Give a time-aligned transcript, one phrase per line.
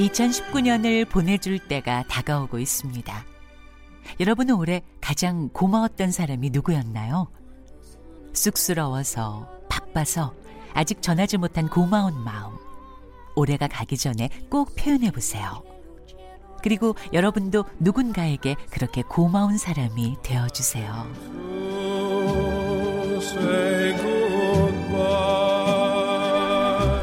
[0.00, 3.24] 2019년을 보내줄 때가 다가오고 있습니다.
[4.18, 7.30] 여러분은 올해 가장 고마웠던 사람이 누구였나요?
[8.32, 10.34] 쑥스러워서, 바빠서,
[10.72, 12.56] 아직 전하지 못한 고마운 마음.
[13.36, 15.62] 올해가 가기 전에 꼭 표현해 보세요.
[16.62, 21.06] 그리고 여러분도 누군가에게 그렇게 고마운 사람이 되어 주세요.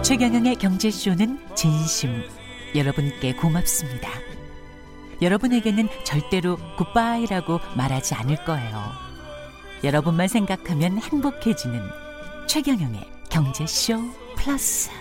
[0.03, 2.23] 최경영의 경제쇼는 진심.
[2.77, 4.09] 여러분께 고맙습니다.
[5.19, 8.83] 여러분에게는 절대로 굿바이라고 말하지 않을 거예요.
[9.83, 11.81] 여러분만 생각하면 행복해지는
[12.47, 13.99] 최경영의 경제쇼
[14.35, 14.91] 플러스.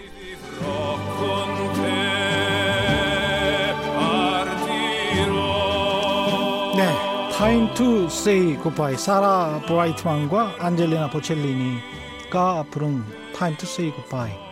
[6.76, 13.04] 네, Time to Say Goodbye 사라 브라이트만과 안젤리나 보첼리니가 부른
[13.34, 14.45] Time to Say Goodbye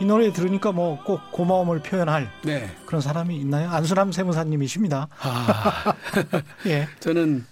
[0.00, 2.70] 이 노래 들으니까 뭐 꼭 고마움을 표현할 네.
[2.86, 3.68] 그런 사람이 있나요?
[3.70, 5.08] 안수남 세무사님이십니다.
[5.20, 5.94] 아,
[6.66, 6.88] 예.
[7.00, 7.44] 저는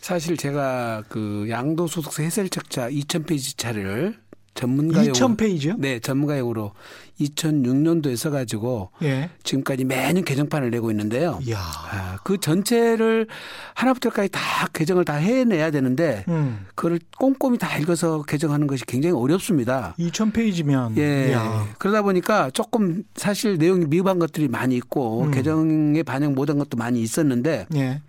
[0.00, 4.16] 사실 제가 그 양도 소득세 해설 책자 2000페이지 차를
[4.56, 5.78] 전문가용 2000페이지요?
[5.78, 6.72] 네, 전문가용으로
[7.20, 9.30] 2006년도에 써가지고 예.
[9.42, 11.38] 지금까지 매년 개정판을 내고 있는데요.
[11.42, 11.58] 이야.
[11.58, 13.26] 아, 그 전체를
[13.74, 14.40] 하나부터까지 다
[14.72, 16.66] 개정을 다 해내야 되는데 음.
[16.74, 19.94] 그걸 꼼꼼히 다 읽어서 개정하는 것이 굉장히 어렵습니다.
[19.98, 21.30] 2000페이지면 예.
[21.30, 21.68] 이야.
[21.78, 25.30] 그러다 보니까 조금 사실 내용이 미흡한 것들이 많이 있고 음.
[25.30, 28.00] 개정에 반영 못한 것도 많이 있었는데 예.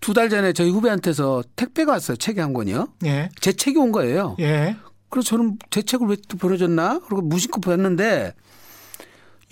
[0.00, 2.16] 두달 전에 저희 후배한테서 택배가 왔어요.
[2.16, 2.88] 책이 한 권이요.
[3.04, 3.28] 예.
[3.40, 4.36] 제 책이 온 거예요.
[4.40, 4.76] 예.
[5.12, 7.00] 그래서 저는 제 책을 왜또 보내줬나?
[7.06, 8.32] 그리고 무심코 봤는데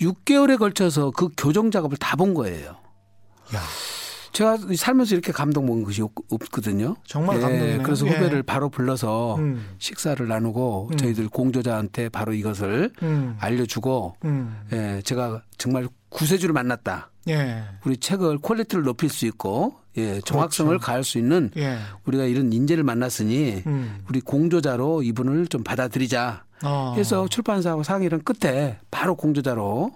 [0.01, 2.71] 6개월에 걸쳐서 그 교정 작업을 다 본 거예요.
[3.55, 3.61] 야.
[4.33, 6.95] 제가 살면서 이렇게 감동 먹은 것이 없- 없거든요.
[7.05, 7.83] 정말 예, 감동이네요.
[7.83, 8.11] 그래서 예.
[8.11, 9.75] 후배를 바로 불러서 음.
[9.77, 10.97] 식사를 나누고 음.
[10.97, 13.35] 저희들 공저자한테 바로 이것을 음.
[13.39, 14.61] 알려주고 음.
[14.73, 17.11] 예, 제가 정말 구세주를 만났다.
[17.27, 17.63] 예.
[17.85, 20.85] 우리 책을 quality를 높일 수 있고 예, 정확성을 그렇죠.
[20.85, 21.77] 기할 수 있는 예.
[22.05, 24.03] 우리가 이런 인재를 만났으니 음.
[24.09, 26.43] 우리 공조자로 이분을 좀 받아들이자.
[26.63, 26.93] 어.
[26.95, 29.91] 해서 출판사하고 상의를 끝에 바로 공조자로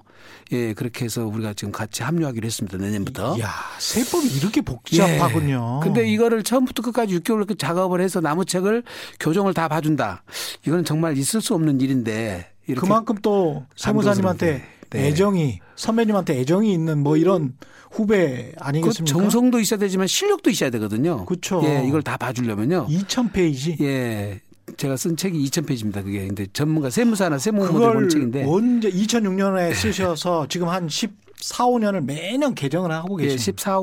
[0.52, 3.38] 예 그렇게 해서 우리가 지금 같이 합류하기로 했습니다 내년부터.
[3.40, 5.80] 야, 세법이 이렇게 복잡하군요.
[5.82, 5.84] 예.
[5.84, 8.84] 근데 이거를 처음부터 끝까지 6개월 이렇게 작업을 해서 나무 책을
[9.20, 10.24] 교정을 다 봐준다.
[10.66, 14.64] 이거는 정말 있을 수 없는 일인데 그만큼 또 세무사님한테
[14.96, 15.02] 감동스럽게.
[15.02, 15.08] 네.
[15.08, 17.54] 애정이 선배님한테 애정이 있는 뭐 이런
[17.92, 19.06] 후배 그 아니겠습니까?
[19.06, 21.26] 정성도 있어야 되지만 실력도 있어야 되거든요.
[21.26, 21.62] 그쵸.
[21.64, 22.88] 예, 이걸 다 봐주려면요.
[22.90, 23.80] 2000페이지.
[23.82, 24.42] 예,
[24.78, 26.04] 제가 쓴 책이 2,000페이지입니다.
[26.04, 32.56] 그게 근데 전문가 세무사나 그걸 보는 책인데 언제 2006년에 쓰셔서 지금 한 14, 5년을 매년
[32.56, 33.82] 개정을 하고 예, 계십니다.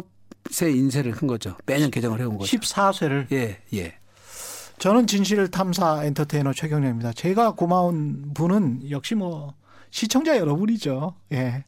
[0.51, 1.57] 14세 인쇄를 한 거죠.
[1.67, 2.57] 매년 개정을 해온 거죠.
[2.57, 3.27] 14쇄를.
[3.33, 3.95] 예, 예.
[4.79, 7.13] 저는 진실 탐사 엔터테이너 최경련입니다.
[7.13, 9.55] 제가 고마운 분은 역시 뭐
[9.97, 11.15] 시청자 여러분이죠.
[11.33, 11.65] 예.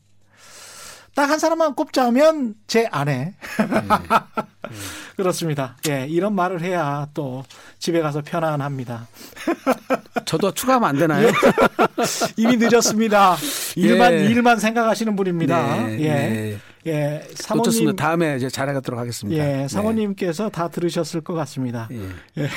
[1.14, 3.34] 딱 한 사람만 꼽자면 제 아내.
[5.16, 5.76] 그렇습니다.
[5.88, 7.44] 예, 이런 말을 해야 또
[7.78, 9.06] 집에 가서 편안합니다.
[10.26, 11.28] 저도 추가하면 안 되나요?
[12.36, 13.36] 이미 늦었습니다.
[13.76, 14.24] 일만 예.
[14.24, 15.86] 일만 생각하시는 분입니다.
[15.86, 16.04] 네, 예.
[16.08, 16.90] 예.
[16.90, 17.28] 예.
[17.36, 19.40] 사모님 다음에 이제 잘해가도록 하겠습니다.
[19.40, 19.68] 예, 네.
[19.68, 21.88] 사모님께서 다 들으셨을 것 같습니다.
[21.92, 22.48] 예.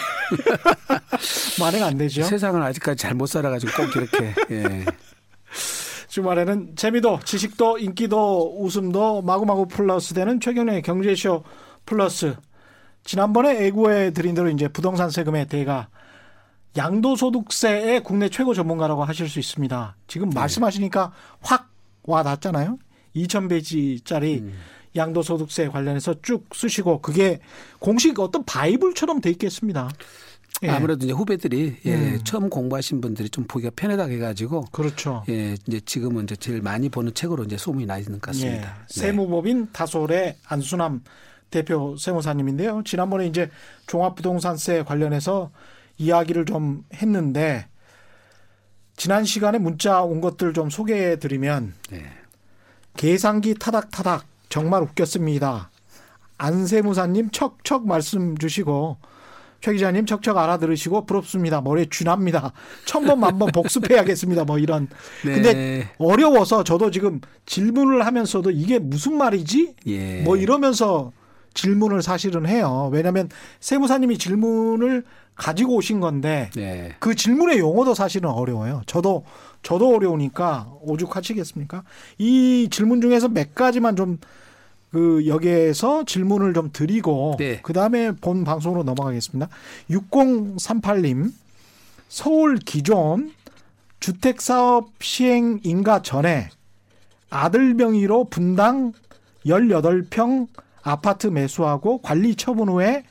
[1.60, 2.24] 만회가 안 되죠.
[2.24, 4.86] 세상을 아직까지 잘 못 살아가지고 꼭 이렇게 예.
[6.18, 11.44] 주말에는 재미도 지식도 인기도 웃음도 마구마구 플러스 되는 최경련의 경제쇼
[11.86, 12.36] 플러스
[13.04, 15.90] 지난번에 예고해 드린 대로 이제 부동산 세금의 대가
[16.76, 19.96] 양도소득세의 국내 최고 전문가라고 하실 수 있습니다.
[20.08, 21.12] 지금 말씀하시니까
[21.42, 21.70] 확
[22.02, 22.80] 와닿잖아요.
[23.16, 24.50] 2,000페이지짜리
[24.96, 27.40] 양도소득세 관련해서 쭉 쓰시고 그게
[27.78, 29.90] 공식 어떤 바이블처럼 돼 있겠습니다.
[30.64, 30.70] 예.
[30.70, 32.20] 아무래도 이제 후배들이 예, 음.
[32.24, 35.24] 처음 공부하신 분들이 좀 보기가 편하다 해가지고 그렇죠.
[35.30, 38.58] 예, 이제 지금은 이제 제일 많이 보는 책으로 이제 소문이 나 있는 것 같습니다.
[38.58, 38.86] 예, 네.
[38.88, 41.04] 세무법인 다솔의 안수남
[41.52, 42.82] 대표 세무사님인데요.
[42.86, 43.50] 지난번에 이제
[43.86, 45.52] 종합부동산세 관련해서
[45.98, 47.68] 이야기를 좀 했는데
[48.96, 52.04] 지난 시간에 문자 온 것들 좀 소개해 드리면 네.
[52.96, 55.70] 계산기 타닥 타닥 정말 웃겼습니다.
[56.40, 58.98] 안세무사님 척척 말씀 주시고
[59.62, 61.62] 최 기자님 척척 알아들으시고 부럽습니다.
[61.62, 62.54] 머리에 쥐납니다.
[62.86, 64.46] 천번 만번 복습해야겠습니다.
[64.46, 64.88] 뭐 이런.
[65.26, 65.34] 네.
[65.34, 69.76] 근데 어려워서 저도 지금 질문을 하면서도 이게 무슨 말이지?
[69.88, 70.22] 예.
[70.22, 71.12] 뭐 이러면서
[71.54, 72.90] 질문을 사실은 해요.
[72.94, 75.04] 왜냐하면 세무사님이 질문을
[75.36, 76.96] 가지고 오신 건데 네.
[77.00, 78.82] 그 질문의 용어도 사실은 어려워요.
[78.86, 79.24] 저도
[79.64, 81.84] 저도 어려우니까 오죽하시겠습니까?
[82.20, 84.20] 이 질문 중에서 몇 가지만 좀
[84.92, 87.60] 그 여기에서 질문을 좀 드리고 네.
[87.62, 89.50] 그 다음에 본 방송으로 넘어가겠습니다.
[89.90, 91.32] 6038님
[92.08, 93.32] 서울 기존
[94.00, 96.50] 주택 사업 시행 인가 전에
[97.30, 98.94] 아들 명의로 분당
[99.46, 100.48] 18평
[100.84, 103.04] 아파트 매수하고 관리 처분 후에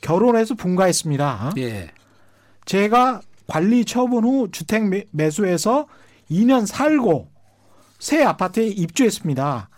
[0.00, 1.52] 결혼해서 분가했습니다.
[1.58, 1.90] 예.
[2.64, 5.86] 제가 관리 처분 후 주택 매- 매수해서
[6.30, 7.28] 2년 살고
[8.00, 9.68] 새 아파트에 입주했습니다.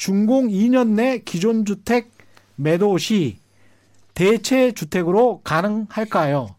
[0.00, 2.10] 준공 2년 내 기존 주택
[2.56, 3.36] 매도 시
[4.14, 6.56] 대체 주택으로 가능할까요?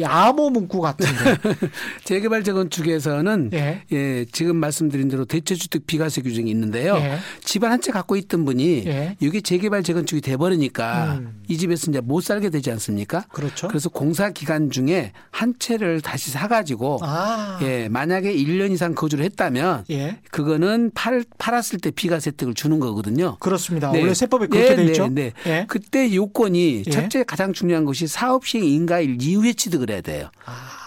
[0.00, 1.50] 이 암호 문구 같은 데.
[2.04, 3.82] 재개발 재건축에서는 예.
[3.92, 6.96] 예, 지금 말씀드린 대로 대체주택 비과세 규정이 있는데요.
[6.96, 7.18] 예.
[7.44, 9.16] 집안 한 채 갖고 있던 분이 예.
[9.20, 11.40] 이게 재개발 재건축이 돼 버리니까 음.
[11.48, 13.24] 이 집에서 이제 못 살게 되지 않습니까?
[13.32, 13.68] 그렇죠.
[13.68, 17.58] 그래서 공사 기간 중에 한 채를 다시 사 가지고 아.
[17.62, 20.18] 예, 만약에 1년 이상 거주를 했다면 예.
[20.30, 23.36] 그거는 팔, 팔았을 때 비과세 혜택을 주는 거거든요.
[23.40, 23.90] 그렇습니다.
[23.92, 24.00] 네.
[24.00, 25.08] 원래 세법에 그렇게 네, 돼 있죠.
[25.08, 25.50] 네, 네.
[25.50, 25.64] 예.
[25.66, 26.90] 그때 요건이 예.
[26.90, 30.30] 첫째 가장 중요한 것이 사업 시행 인가일 이후에 취득을 해야 돼요.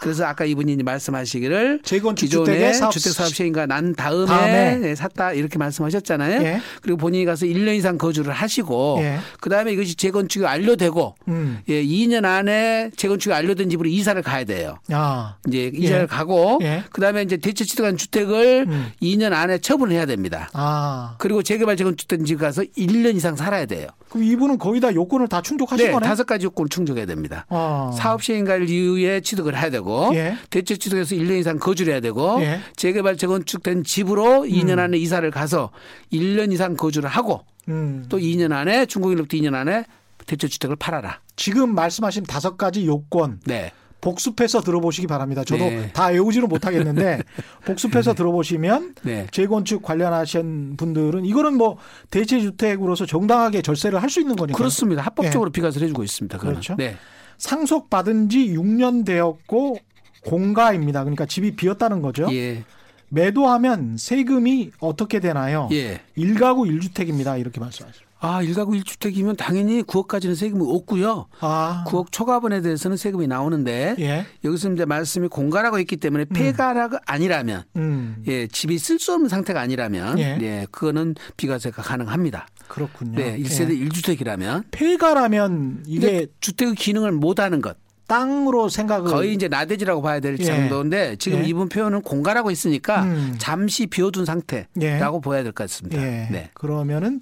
[0.04, 4.76] 그래서 아까 이분이 말씀하시기를 재건축 기존에 주택의 사업 주택 사업 시행인가 난 다음에, 다음에.
[4.78, 6.44] 네, 샀다 이렇게 말씀하셨잖아요.
[6.44, 6.62] 예.
[6.82, 9.20] 그리고 본인이 가서 1년 이상 거주를 하시고 예.
[9.40, 11.60] 그다음에 이것이 재건축이 완료되고 음.
[11.70, 14.78] 예, 2년 안에 재건축이 완료된 집으로 이사를 가야 돼요.
[14.92, 15.38] 아.
[15.48, 16.06] 이제 이사를 예.
[16.06, 16.84] 가고 예.
[16.92, 18.92] 그다음에 이제 대체 취득한 주택을 음.
[19.02, 20.50] 2년 안에 처분을 해야 됩니다.
[20.54, 21.16] 아.
[21.18, 23.88] 그리고 재개발 재건축된 집 가서 1년 이상 살아야 돼요.
[24.10, 26.06] 그럼 이분은 거의 다 요건을 다 충족하신 네, 거네.
[26.06, 27.46] 다섯 가지 요건을 충족해야 됩니다.
[27.50, 27.92] 아.
[27.98, 30.38] 사업 시행가일 이후에 취득을 해야 되고 예.
[30.50, 32.56] 대체 취득해서 1년 이상 거주를 해야 되고 예.
[32.56, 32.62] 음.
[32.76, 35.70] 재개발 재건축된 집으로 2년 안에 이사를 가서
[36.12, 38.06] 1년 이상 거주를 하고 음.
[38.10, 39.86] 또 2년 안에 중공일로부터 2년 안에
[40.26, 41.20] 대체 주택을 팔아라.
[41.36, 43.72] 지금 말씀하신 다섯 가지 요건 네.
[44.02, 45.46] 복습해서 들어보시기 바랍니다.
[45.46, 45.90] 저도 네.
[45.94, 47.22] 다 외우지는 못하겠는데
[47.66, 49.28] 복습해서 들어보시면 네.
[49.32, 51.78] 재건축 관련하신 분들은 이거는 뭐
[52.10, 54.58] 대체 주택으로서 정당하게 절세를 할 수 있는 거니까.
[54.58, 55.02] 그렇습니다.
[55.04, 56.38] 합법적으로 비과세를 해주고 있습니다.
[56.38, 56.56] 그거는.
[56.56, 56.76] 그렇죠.
[56.78, 56.98] 네.
[57.44, 59.78] 상속 받은 지 6년 되었고
[60.24, 61.04] 공가입니다.
[61.04, 62.34] 그러니까 집이 비었다는 거죠.
[62.34, 62.64] 예.
[63.10, 65.68] 매도하면 세금이 어떻게 되나요?
[65.74, 66.00] 예.
[66.16, 68.03] 일가구 일주택입니다 이렇게 말씀하시죠.
[68.26, 71.28] 아, 일가구 1주택이면 당연히 9억까지는 세금이 없고요.
[71.42, 71.84] 아.
[71.88, 74.26] 9억 초과분에 대해서는 세금이 나오는데 예.
[74.46, 78.24] 여기서 이제 말씀이 공가라고 했기 때문에 폐가라가 아니라면 음.
[78.28, 80.38] 예, 집이 쓸 수 없는 상태가 아니라면 예.
[80.42, 80.68] 예.
[80.72, 82.48] 그거는 비과세가 가능합니다.
[82.70, 83.18] 그렇군요.
[83.20, 83.86] 네, 1세대 예.
[83.90, 87.76] 1주택이라면 폐가라면 이게 주택의 기능을 못 하는 것.
[88.08, 90.44] 땅으로 생각을 거의 이제 나대지라고 봐야 될 예.
[90.44, 91.44] 정도인데 지금 예.
[91.48, 93.36] 이분 표현은 공가라고 했으니까 음.
[93.38, 96.02] 잠시 비워둔 상태라고 봐야 될 것 같습니다.
[96.02, 96.28] 예.
[96.32, 96.50] 네.
[96.54, 97.20] 그러면은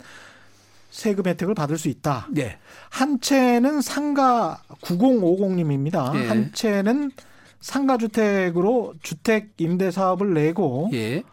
[0.91, 2.27] 세금 혜택을 받을 수 있다.
[2.29, 2.59] 네.
[2.89, 6.13] 한 채는 상가 9050님입니다.
[6.15, 6.27] 예.
[6.27, 7.11] 한 채는
[7.59, 11.23] 상가 주택으로 주택 임대 사업을 내고 예.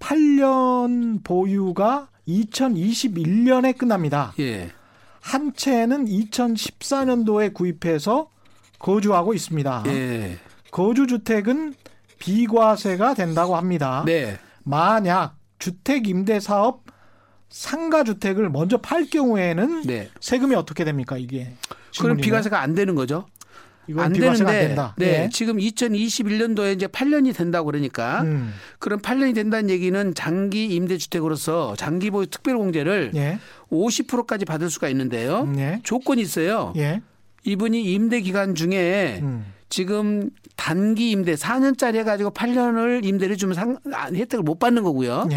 [0.00, 4.32] 8년 보유가 2021년에 끝납니다.
[4.40, 4.70] 예.
[5.20, 8.30] 한 채는 2014년도에 구입해서
[8.78, 9.84] 거주하고 있습니다.
[9.86, 10.38] 예.
[10.70, 11.74] 거주 주택은
[12.18, 14.02] 비과세가 된다고 합니다.
[14.06, 14.38] 네.
[14.64, 16.84] 만약 주택 임대 사업
[17.52, 20.08] 상가 주택을 먼저 팔 경우에는 네.
[20.20, 21.52] 세금이 어떻게 됩니까 이게?
[22.00, 22.16] 그럼.
[22.16, 23.26] 비과세가 안 되는 거죠.
[23.96, 24.94] 안 되는데 안 된다.
[24.96, 25.24] 네.
[25.24, 25.28] 예.
[25.30, 28.54] 지금 2021년도에 이제 8년이 된다고 그러니까 음.
[28.78, 33.38] 그럼 8년이 된다는 얘기는 장기 임대 주택으로서 장기 보유 특별 공제를 예.
[33.70, 35.42] 50%까지 받을 수가 있는데요.
[35.42, 35.80] 음, 예.
[35.82, 36.72] 조건이 있어요.
[36.76, 37.02] 예.
[37.44, 39.44] 이분이 임대 기간 중에 음.
[39.68, 45.28] 지금 단기 임대 4년짜리 해가지고 8년을 임대를 주면 상, 아, 혜택을 못 받는 거고요.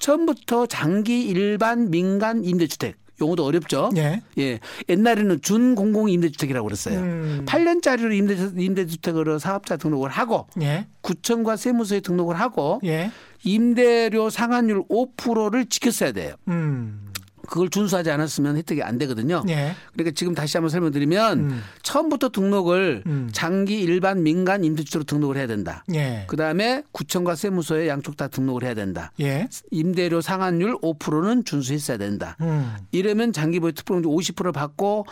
[0.00, 0.04] 예.
[0.04, 3.90] 처음부터 장기 일반 민간 임대주택 용어도 어렵죠.
[3.96, 4.22] 예.
[4.38, 4.58] 예.
[4.88, 6.98] 옛날에는 준공공 임대주택이라고 그랬어요.
[7.00, 7.44] 음.
[7.46, 10.86] 8년짜리로 임대, 임대주택으로 사업자 등록을 하고 예.
[11.02, 13.10] 구청과 세무서에 등록을 하고 예.
[13.44, 16.34] 임대료 상한율 5%를 지켰어야 돼요.
[16.48, 17.09] 음.
[17.50, 19.42] 그걸 준수하지 않았으면 혜택이 안 되거든요.
[19.48, 19.74] 예.
[19.92, 21.62] 그러니까 지금 다시 한번 설명드리면 음.
[21.82, 23.28] 처음부터 등록을 음.
[23.32, 25.84] 장기 일반 민간 임대주택으로 등록을 해야 된다.
[25.92, 26.24] 예.
[26.28, 29.10] 그다음에 구청과 세무서에 양쪽 다 등록을 해야 된다.
[29.20, 29.48] 예.
[29.72, 32.36] 임대료 상한율 5%는 준수했어야 된다.
[32.40, 32.76] 음.
[32.92, 35.06] 이러면 장기 보유 특별공제 50%를 받고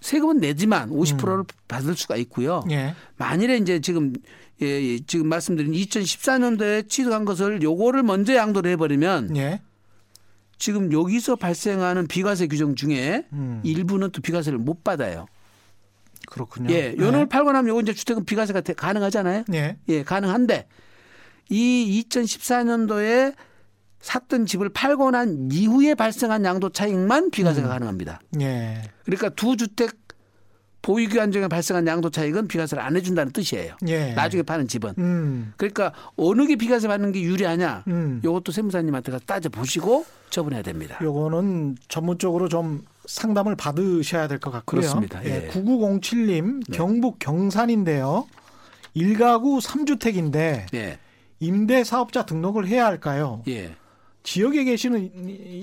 [0.00, 2.64] 세금은 내지만 50%를 받을 수가 있고요.
[2.72, 2.94] 예.
[3.18, 4.12] 만일에 이제 지금
[4.62, 9.60] 예, 예, 지금 말씀드린 2014년도에 취득한 것을 요거를 먼저 양도를 해버리면 예.
[10.58, 13.60] 지금 여기서 발생하는 비과세 규정 중에 음.
[13.64, 15.26] 일부는 또 비과세를 못 받아요.
[16.26, 16.72] 그렇군요.
[16.72, 19.44] 예, 요놈을 팔고 나면 요거 이제 주택은 비과세가 되- 가능하잖아요.
[19.52, 19.76] 예.
[19.88, 20.66] 예, 가능한데
[21.50, 23.34] 이 2014년도에
[24.00, 28.20] 샀던 집을 팔고 난 이후에 발생한 양도 차익만 비과세가 가능합니다.
[28.40, 28.82] 예.
[29.04, 29.92] 그러니까 두 주택
[30.84, 33.74] 보유 기간 중에 발생한 양도 차익은 비과세를 안 해준다는 뜻이에요.
[33.86, 34.12] 예.
[34.12, 34.92] 나중에 파는 집은.
[34.98, 35.54] 음.
[35.56, 37.84] 그러니까 어느 게 비과세 받는 게 유리하냐?
[37.88, 38.20] 음.
[38.22, 40.98] 이것도 세무사님한테 가서 따져 보시고 처분해야 됩니다.
[41.00, 44.82] 요거는 전문적으로 좀 상담을 받으셔야 될 것 같고요.
[44.82, 45.24] 그렇습니다.
[45.24, 45.48] 예.
[45.50, 48.26] 9907님 경북 경산인데요.
[48.92, 50.98] 일가구 3주택인데 예,
[51.40, 53.42] 임대 사업자 등록을 해야 할까요?
[53.48, 53.74] 예.
[54.22, 55.10] 지역에 계시는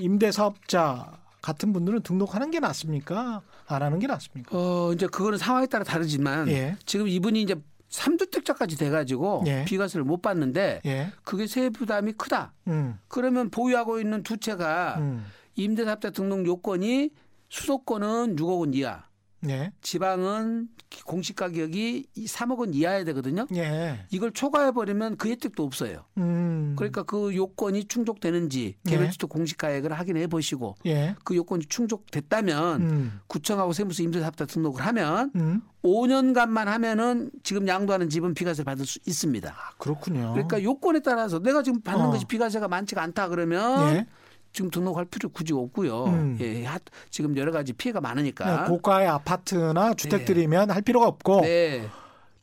[0.01, 3.41] 임대 사업자 같은 분들은 등록하는 게 낫습니까?
[3.67, 4.57] 안 하는 게 낫습니까?
[4.57, 6.77] 어, 이제 그거는 상황에 따라 다르지만 예.
[6.85, 7.55] 지금 이분이 이제
[7.89, 9.65] 삼주택자까지 돼가지고 예.
[9.65, 11.11] 비과세를 못 받는데 예.
[11.23, 12.53] 그게 세부 부담이 크다.
[12.67, 12.99] 음.
[13.07, 15.25] 그러면 보유하고 있는 두 채가 음.
[15.55, 17.09] 임대사업자 등록 요건이
[17.49, 19.03] 수도권은 6억 원 이하,
[19.49, 19.71] 예.
[19.81, 20.67] 지방은
[21.05, 23.47] 공시 가격이 3억 원 이하야 되거든요.
[23.55, 24.05] 예.
[24.11, 26.05] 이걸 초과해 버리면 그 혜택도 없어요.
[26.17, 26.75] 음.
[26.77, 28.91] 그러니까 그 요건이 충족되는지 네.
[28.91, 31.15] 개별주택 공시 가액을 확인해 보시고 예.
[31.23, 33.19] 그 요건이 충족됐다면 음.
[33.27, 35.61] 구청하고 세무서 임대사업자 등록을 하면 음.
[35.83, 39.49] 5년간만 하면은 지금 양도하는 집은 비과세 받을 수 있습니다.
[39.49, 40.33] 아, 그렇군요.
[40.33, 42.11] 그러니까 요건에 따라서 내가 지금 받는 어.
[42.11, 44.07] 것이 비과세가 많지가 않다 그러면 예.
[44.53, 46.05] 지금 등록할 필요 굳이 없고요.
[46.05, 46.37] 음.
[46.41, 46.79] 예, 하-
[47.09, 48.43] 지금 여러 가지 피해가 많으니까.
[48.45, 51.87] 그냥 고가의 아파트나 주택들이면 할 필요가 없고 네,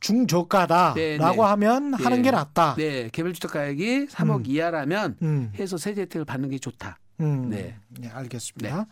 [0.01, 1.25] 중저가다라고 네, 네.
[1.41, 2.23] 하면 하는 예.
[2.23, 2.75] 게 낫다.
[2.77, 4.43] 네, 개별주택 가액이 3억 음.
[4.47, 5.53] 이하라면 음.
[5.59, 6.99] 해서 세제 혜택을 받는 게 좋다.
[7.21, 7.51] 음.
[7.51, 7.77] 네.
[8.03, 8.87] 예, 알겠습니다.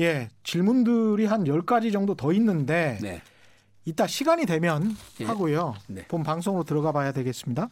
[0.00, 3.22] 예, 질문들이 한 10가지 정도 더 있는데 네,
[3.84, 5.24] 이따 시간이 되면 예.
[5.24, 5.74] 하고요.
[5.88, 6.04] 네.
[6.06, 7.68] 본 방송으로 들어가 봐야 되겠습니다.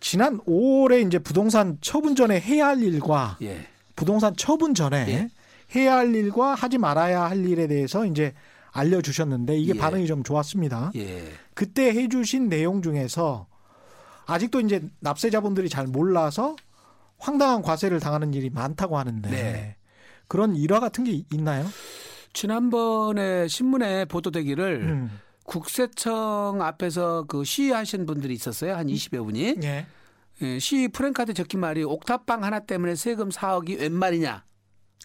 [0.00, 3.66] 지난 5월에 이제 부동산 처분 전에 해야 할 일과 예,
[3.98, 5.28] 부동산 처분 전에 예.
[5.74, 8.32] 해야 할 일과 하지 말아야 할 일에 대해서 이제
[8.70, 9.78] 알려주셨는데 이게 예.
[9.78, 10.92] 반응이 좀 좋았습니다.
[10.94, 11.24] 예,
[11.54, 13.48] 그때 해주신 내용 중에서
[14.26, 16.54] 아직도 이제 납세자분들이 잘 몰라서
[17.18, 19.76] 황당한 과세를 당하는 일이 많다고 하는데 네.
[20.28, 21.66] 그런 일화 같은 게 있나요?
[22.32, 25.20] 지난번에 신문에 보도되기를 음.
[25.42, 28.76] 국세청 앞에서 그 시위하신 분들이 있었어요.
[28.76, 29.56] 한 20여 분이.
[29.64, 29.86] 예.
[30.42, 34.44] 예, 시위 프랭카드 적힌 말이 옥탑방 하나 때문에 세금 4억이 웬 말이냐.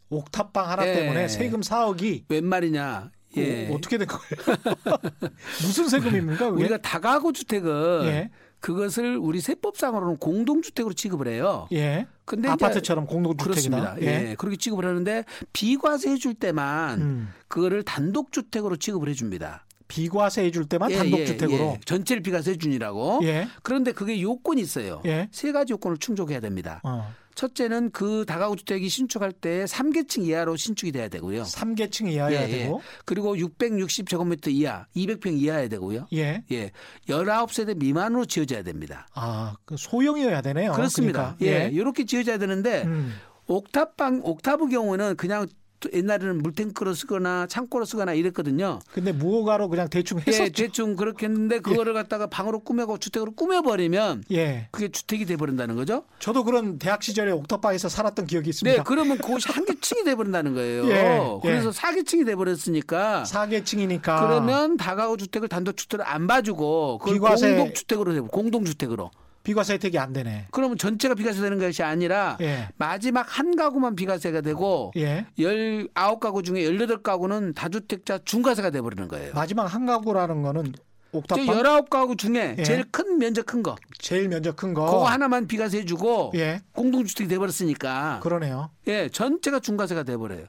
[0.09, 0.93] 옥탑방 하나 예.
[0.93, 3.11] 때문에 세금 4억이 웬 말이냐.
[3.37, 3.69] 예.
[3.69, 4.97] 어, 어떻게 된 거예요?
[5.61, 6.51] 무슨 세금입니까?
[6.51, 6.61] 그게?
[6.61, 8.29] 우리가 다가구 주택은 예.
[8.59, 11.67] 그것을 우리 세법상으로는 공동주택으로 취급을 해요.
[11.73, 12.07] 예.
[12.25, 14.01] 근데 아파트처럼 공동주택이나 그렇습니다.
[14.01, 14.35] 예.
[14.37, 17.33] 그렇게 취급을 하는데 비과세 해줄 때만 음.
[17.47, 19.65] 그거를 단독주택으로 취급을 해줍니다.
[19.87, 21.63] 비과세 해줄 때만 예, 단독주택으로.
[21.63, 21.79] 예, 예.
[21.85, 23.21] 전체를 비과세 해준이라고.
[23.23, 23.47] 예.
[23.61, 25.01] 그런데 그게 요건이 있어요.
[25.05, 25.29] 예.
[25.31, 26.81] 세 가지 요건을 충족해야 됩니다.
[26.83, 27.13] 어.
[27.35, 31.43] 첫째는 그 다가구 주택이 신축할 때 3계층 이하로 신축이 돼야 되고요.
[31.43, 32.57] 3계층 이하여야 예, 예.
[32.59, 32.81] 되고.
[33.05, 36.07] 그리고 660제곱미터 이하, 200평 이하여야 되고요.
[36.13, 36.43] 예.
[36.51, 36.71] 예.
[37.07, 39.07] 19세대 미만으로 지어져야 됩니다.
[39.15, 40.73] 아, 그 소형이어야 되네요.
[40.73, 41.35] 그렇습니다.
[41.39, 41.65] 그러니까.
[41.65, 41.69] 예.
[41.69, 43.13] 이렇게 지어져야 되는데 음.
[43.47, 45.47] 옥탑방 옥탑의 경우는 그냥
[45.93, 48.79] 옛날에는 물탱크로 쓰거나 창고로 쓰거나 이랬거든요.
[48.93, 50.43] 근데 무허가로 그냥 대충 했었죠.
[50.43, 54.67] 예, 대충 그렇게 했는데 그거를 갖다가 방으로 꾸며고 주택으로 꾸며버리면 예.
[54.71, 56.03] 그게 주택이 돼버린다는 거죠.
[56.19, 58.77] 저도 그런 대학 시절에 옥탑방에서 살았던 기억이 있습니다.
[58.77, 60.83] 네, 그러면 그것이 한 개층이 돼버린다는 거예요.
[60.91, 61.71] 예, 그래서 예.
[61.71, 64.19] 사개층이 돼버렸으니까 4계층이니까.
[64.27, 69.11] 그러면 다가구 주택을 단독 주택을 안 봐주고 그걸 비과세- 공동 주택으로 되고 공동 주택으로.
[69.43, 70.47] 비과세 혜택이 안 되네.
[70.51, 72.69] 그러면 전체가 비과세 되는 것이 아니라 예.
[72.77, 75.25] 마지막 한 가구만 비과세가 되고 예.
[75.37, 79.33] 19가구 중에 18가구는 다주택자 중과세가 돼 버리는 거예요.
[79.33, 80.83] 마지막 한 가구라는 거는 저
[81.17, 82.63] 옥탑방 19가구 중에 예.
[82.63, 83.75] 제일 큰 면적 큰 거.
[83.99, 84.85] 제일 면적 큰 거.
[84.85, 86.61] 그거 하나만 비과세 해 주고 예.
[86.73, 88.69] 공동주택이 돼 버렸으니까 그러네요.
[88.87, 90.45] 예, 전체가 중과세가 돼 버려요.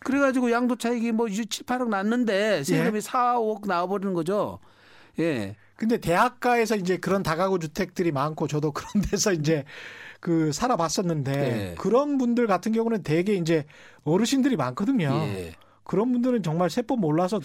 [0.00, 3.00] 그래 가지고 양도 차익이 뭐 7, 8억 났는데 세금이 예.
[3.00, 4.58] 4, 5억 나와 버리는 거죠.
[5.20, 5.56] 예.
[5.76, 9.64] 근데 대학가에서 이제 그런 다가구 주택들이 많고 저도 그런 데서 이제
[10.20, 11.74] 그 살아봤었는데 네.
[11.78, 13.66] 그런 분들 같은 경우는 대개 이제
[14.04, 15.08] 어르신들이 많거든요.
[15.12, 15.52] 예.
[15.82, 17.40] 그런 분들은 정말 세법 몰라서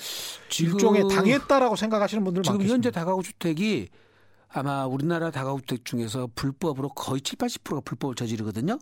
[0.50, 2.74] 지금- 일종의 당했다라고 생각하시는 분들 지금 많겠습니다.
[2.74, 3.89] 현재 다가구 주택이
[4.48, 8.79] 아마 우리나라 다가구 주택 중에서 불법으로 거의 7, 80%가 불법을 저지르거든요.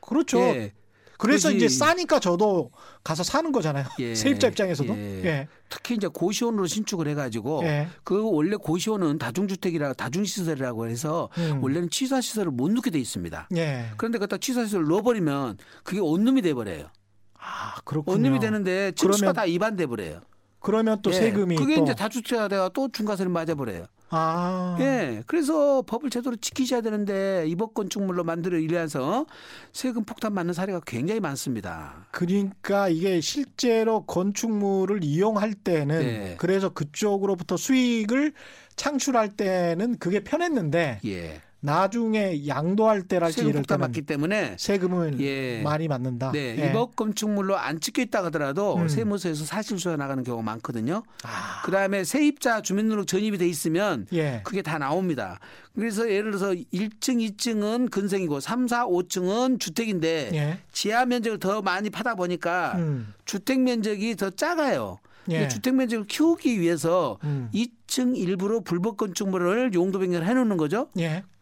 [0.00, 0.38] 그렇죠.
[0.40, 0.72] 예.
[1.20, 1.64] 그래서 그러지.
[1.64, 2.70] 이제 싸니까 저도
[3.04, 3.84] 가서 사는 거잖아요.
[3.98, 4.14] 예.
[4.16, 4.96] 세입자 입장에서도.
[4.96, 5.24] 예.
[5.24, 5.48] 예.
[5.68, 7.88] 특히 이제 고시원으로 신축을 해가지고 예.
[8.04, 11.62] 그 원래 고시원은 다중주택이라 다중시설이라고 해서 음.
[11.62, 13.48] 원래는 취사시설을 못 넣게 돼 있습니다.
[13.56, 13.90] 예.
[13.98, 16.86] 그런데 갖다 취사시설을 넣어버리면 그게 원룸이 돼버려요.
[17.34, 18.14] 아, 그렇군요.
[18.14, 20.20] 원룸이 되는데 그러면 다 위반돼 버려요.
[20.60, 21.14] 그러면 또 예.
[21.14, 23.86] 세금이 그게 또 이제 다주택자가 또 중과세를 맞아버려요.
[24.10, 24.76] 아.
[24.80, 25.22] 예.
[25.26, 29.26] 그래서 법을 제대로 지키셔야 되는데 입업 건축물로 만들어 일해서
[29.72, 32.06] 세금 폭탄 맞는 사례가 굉장히 많습니다.
[32.10, 36.34] 그러니까 이게 실제로 건축물을 이용할 때는 네.
[36.38, 38.32] 그래서 그쪽으로부터 수익을
[38.76, 41.40] 창출할 때는 그게 편했는데 예.
[41.60, 45.60] 나중에 양도할 때랄지 이럴 때는 맞기 때문에 세금을 예.
[45.62, 46.32] 많이 받는다.
[46.32, 46.70] 네, 예.
[46.70, 48.88] 입업 건축물로 안 찍혀 있다 하더라도 음.
[48.88, 51.02] 세무서에서 사실수에 나가는 경우가 많거든요.
[51.22, 54.40] 아, 그다음에 세입자 주민등록 전입이 돼 있으면 예.
[54.44, 55.38] 그게 다 나옵니다.
[55.74, 60.58] 그래서 예를 들어서 1층, 2층은 근생이고 3, 4, 5층은 주택인데 예.
[60.72, 63.12] 지하 면적을 더 많이 파다 보니까 음.
[63.26, 64.98] 주택 면적이 더 작아요.
[65.28, 65.46] 예.
[65.48, 67.50] 주택 면적을 키우기 위해서 음.
[67.54, 70.88] 2층 일부러 불법 건축물을 용도 변경을 해 놓는 거죠.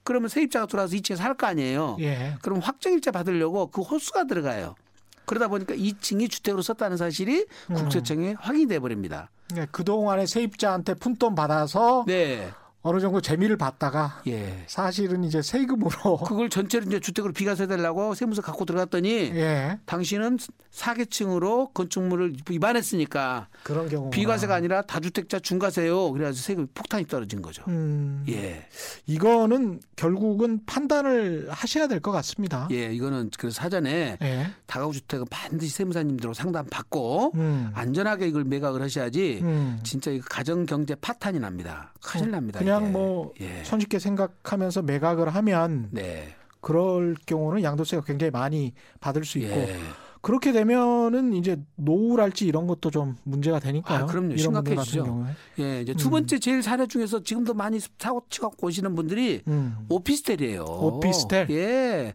[0.09, 0.11] 예.
[0.11, 1.99] 그러면 세입자가 들어와서 이 층에 살거 아니에요.
[2.01, 2.35] 예.
[2.43, 4.75] 그럼 확정일자 받으려고 그 호수가 들어가요.
[5.27, 7.75] 그러다 보니까 2층이 주택으로 썼다는 사실이 음.
[7.75, 9.31] 국세청에 확인돼 버립니다.
[9.55, 12.51] 네, 그동안에 세입자한테 푼돈 받아서 네.
[12.89, 14.65] 어느 정도 재미를 봤다가 예.
[14.67, 19.79] 사실은 이제 세금으로 그걸 전체를 이제 주택으로 비과세 해달라고 세무서 갖고 들어갔더니 예.
[19.85, 20.39] 당신은
[20.71, 26.11] 사계층으로 건축물을 위반했으니까 그런 경우 비과세가 아니라 다주택자 중과세요.
[26.13, 27.63] 그래가지고 세금이 폭탄이 떨어진 거죠.
[27.69, 28.67] 음, 예.
[29.07, 32.69] 이거는 결국은 판단을 하셔야 될 것 같습니다.
[32.71, 32.93] 예.
[32.95, 34.47] 이거는 그 사전에 예.
[34.67, 37.71] 다가구 주택은 반드시 세무사님들하고 상담 받고 음.
[37.75, 39.81] 안전하게 이걸 매각을 하셔야지 음.
[39.83, 41.93] 진짜 이거 가정 경제 파탄이 납니다.
[42.01, 42.61] 큰일 납니다.
[42.61, 42.91] 그냥 이게.
[42.91, 43.65] 뭐 예.
[43.65, 46.35] 손쉽게 생각하면서 매각을 하면 네.
[46.61, 49.77] 그럴 경우는 양도세가 굉장히 많이 받을 수 있고 예.
[50.21, 54.05] 그렇게 되면은 이제 노후랄지 이런 것도 좀 문제가 되니까요.
[54.05, 54.37] 아, 그럼요.
[54.37, 55.27] 심각해지죠.
[55.61, 55.83] 예.
[55.83, 59.87] 이제 두 번째 제일 사례 중에서 지금도 많이 사고 치갖고 오시는 분들이 음.
[59.89, 60.65] 오피스텔이에요.
[60.65, 61.47] 오피스텔?
[61.51, 62.13] 예.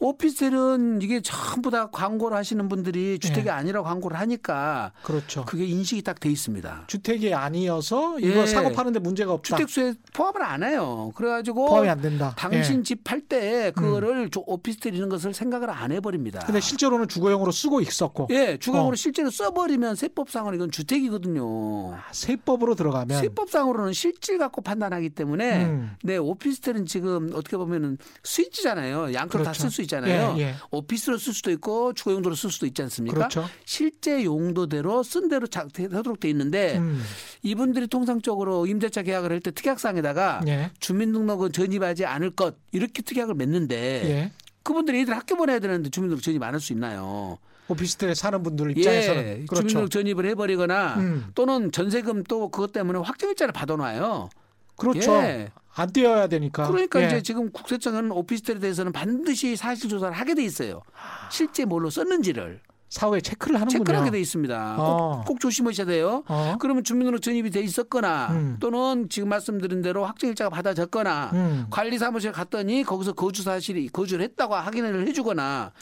[0.00, 3.52] 오피스텔은 이게 전부 다 광고를 하시는 분들이 주택이 예.
[3.52, 5.44] 아니라 광고를 하니까 그렇죠.
[5.44, 6.84] 그게 인식이 딱 돼 있습니다.
[6.86, 8.46] 주택이 아니어서 이거 예.
[8.46, 9.56] 사고 파는데 문제가 없다.
[9.56, 11.12] 주택수에 포함을 안 해요.
[11.14, 12.34] 그래가지고 포함이 안 된다.
[12.36, 12.82] 당신 예.
[12.82, 16.40] 집팔 때 그거를 저 오피스텔 이런 것을 생각을 안 해버립니다.
[16.46, 18.96] 근데 실제로는 주거용으로 쓰고 있었고 예, 주거용으로 어.
[18.96, 21.96] 실제로 써버리면 세법상으로 이건 주택이거든요.
[22.12, 25.96] 세법으로 들어가면 세법상으로는 실질 갖고 판단하기 때문에 음.
[26.02, 29.12] 네 오피스텔은 지금 어떻게 보면은 스위치잖아요.
[29.12, 29.52] 다 그렇죠.
[29.52, 30.34] 쓸수 있잖아요.
[30.38, 30.54] 예, 예.
[30.70, 33.14] 오피스로 쓸 수도 있고 주거 용도로 쓸 수도 있지 않습니까?
[33.16, 33.44] 그렇죠.
[33.64, 37.02] 실제 용도대로 쓴 대로 자- 하도록 돼 있는데 음.
[37.42, 40.70] 이분들이 통상적으로 임대차 계약을 할 때 특약상에다가 예.
[40.80, 44.32] 주민등록은 전입하지 않을 것 이렇게 특약을 맺는데 예.
[44.62, 47.38] 그분들이 애들 학교 보내야 되는데 주민등록 전입 안 할 수 있나요?
[47.68, 49.54] 오피스텔에 사는 분들 입장에서는 예, 그렇죠.
[49.68, 51.26] 주민등록 전입을 해버리거나 음.
[51.34, 54.28] 또는 전세금 또 그것 때문에 확정일자를 받아놔요.
[54.76, 55.12] 그렇죠.
[55.14, 55.50] 예.
[55.76, 56.68] 안 띄어야 되니까.
[56.68, 57.06] 그러니까 예.
[57.06, 60.82] 이제 지금 국세청은 오피스텔에 대해서는 반드시 사실 조사를 하게 돼 있어요.
[61.30, 62.60] 실제 뭘로 썼는지를
[62.94, 63.78] 사후에 체크를 하는군요.
[63.80, 64.76] 체크를 하게 돼 있습니다.
[64.78, 65.22] 어.
[65.26, 66.22] 꼭, 꼭 조심하셔야 돼요.
[66.28, 66.54] 어.
[66.60, 68.56] 그러면 주민등록 전입이 돼 있었거나 음.
[68.60, 71.66] 또는 지금 말씀드린 대로 확정일자가 받아졌거나 음.
[71.70, 75.72] 관리사무실 갔더니 거기서 거주 사실이 거주를 했다고 확인을 해주거나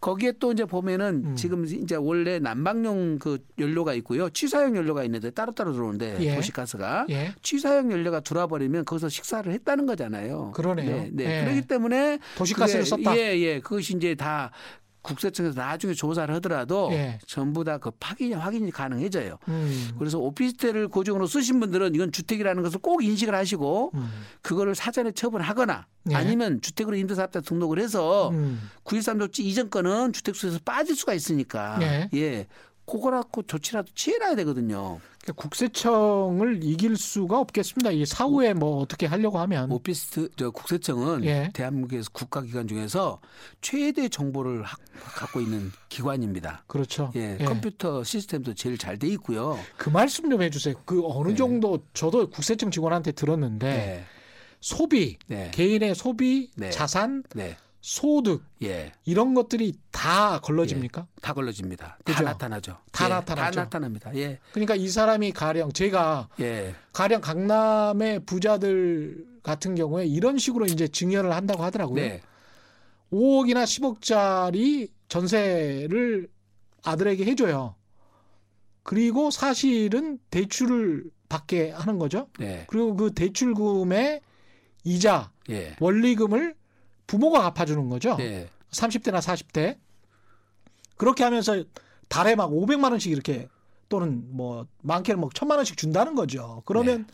[0.00, 1.36] 거기에 또 이제 보면은 음.
[1.36, 4.30] 지금 이제 원래 난방용 그 연료가 있고요.
[4.30, 6.36] 취사용 연료가 있는데 따로따로 들어오는데 예.
[6.36, 7.34] 도시가스가 예.
[7.42, 10.52] 취사용 연료가 들어와 버리면 거기서 식사를 했다는 거잖아요.
[10.52, 10.96] 그러네요.
[11.02, 11.24] 네, 네.
[11.40, 11.44] 예.
[11.44, 13.16] 그렇기 때문에 도시가스를 그게- 썼다.
[13.18, 13.60] 예, 예.
[13.60, 14.50] 그것이 이제 다
[15.02, 17.18] 국세청에서 나중에 조사를 하더라도 예.
[17.26, 19.38] 전부 다 그 확인이 확인이 가능해져요.
[19.48, 19.90] 음.
[19.98, 24.10] 그래서 오피스텔을 고정으로 쓰신 분들은 이건 주택이라는 것을 꼭 인식을 하시고 음.
[24.42, 26.14] 그거를 사전에 처분하거나 예.
[26.14, 28.70] 아니면 주택으로 임대사업자 등록을 해서 음.
[28.84, 32.08] 9.13 조치 이전 거는 주택수에서 빠질 수가 있으니까 예.
[32.14, 32.46] 예.
[32.86, 35.00] 그거라고 조치라도 취해놔야 되거든요.
[35.22, 37.90] 그러니까 국세청을 이길 수가 없겠습니다.
[37.90, 41.50] 이 사후에 뭐 어떻게 하려고 하면 오피스트 저 국세청은 예.
[41.52, 43.20] 대한민국에서 국가기관 중에서
[43.60, 44.76] 최대 정보를 하-
[45.14, 46.64] 갖고 있는 기관입니다.
[46.66, 47.12] 그렇죠.
[47.16, 47.44] 예, 예.
[47.44, 49.58] 컴퓨터 시스템도 제일 잘 돼 있고요.
[49.76, 50.74] 그 말씀 좀 해주세요.
[50.84, 51.34] 그 어느 네.
[51.34, 54.04] 정도 저도 국세청 직원한테 들었는데 네,
[54.60, 56.70] 소비, 네, 개인의 소비, 네.
[56.70, 61.06] 자산, 네, 소득 예, 이런 것들이 다 걸러집니까?
[61.22, 61.98] 다 걸러집니다.
[62.04, 62.18] 그죠?
[62.18, 62.76] 다 나타나죠.
[62.92, 63.54] 다 예, 나타나죠.
[63.56, 64.10] 다 나타납니다.
[64.14, 70.88] 예, 그러니까 이 사람이 가령 제가 예, 가령 강남의 부자들 같은 경우에 이런 식으로 이제
[70.88, 72.02] 증여를 한다고 하더라고요.
[72.02, 72.20] 네,
[73.12, 76.28] 5억이나 10억짜리 전세를
[76.84, 77.76] 아들에게 해줘요.
[78.82, 82.28] 그리고 사실은 대출을 받게 하는 거죠.
[82.38, 84.20] 네, 그리고 그 대출금의
[84.84, 86.59] 이자, 예, 원리금을
[87.10, 88.16] 부모가 갚아주는 거죠.
[88.20, 89.78] 예, 30대나 40대.
[90.96, 91.64] 그렇게 하면서
[92.08, 93.48] 달에 막 500만 원씩 이렇게
[93.88, 96.62] 또는 뭐 많게는 뭐 천만 원씩 준다는 거죠.
[96.66, 97.08] 그러면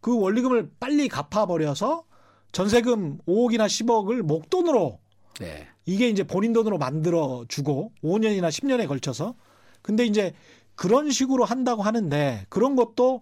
[0.00, 2.02] 그 원리금을 빨리 갚아버려서
[2.50, 4.98] 전세금 5억이나 10억을 목돈으로
[5.38, 9.36] 네, 이게 이제 본인 돈으로 만들어 주고 5년이나 10년에 걸쳐서
[9.82, 10.34] 근데 이제
[10.74, 13.20] 그런 식으로 한다고 하는데 그런 것도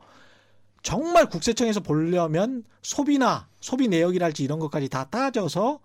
[0.83, 5.81] 정말 국세청에서 보려면 소비나 소비 내역이랄지 이런 것까지 다 따져서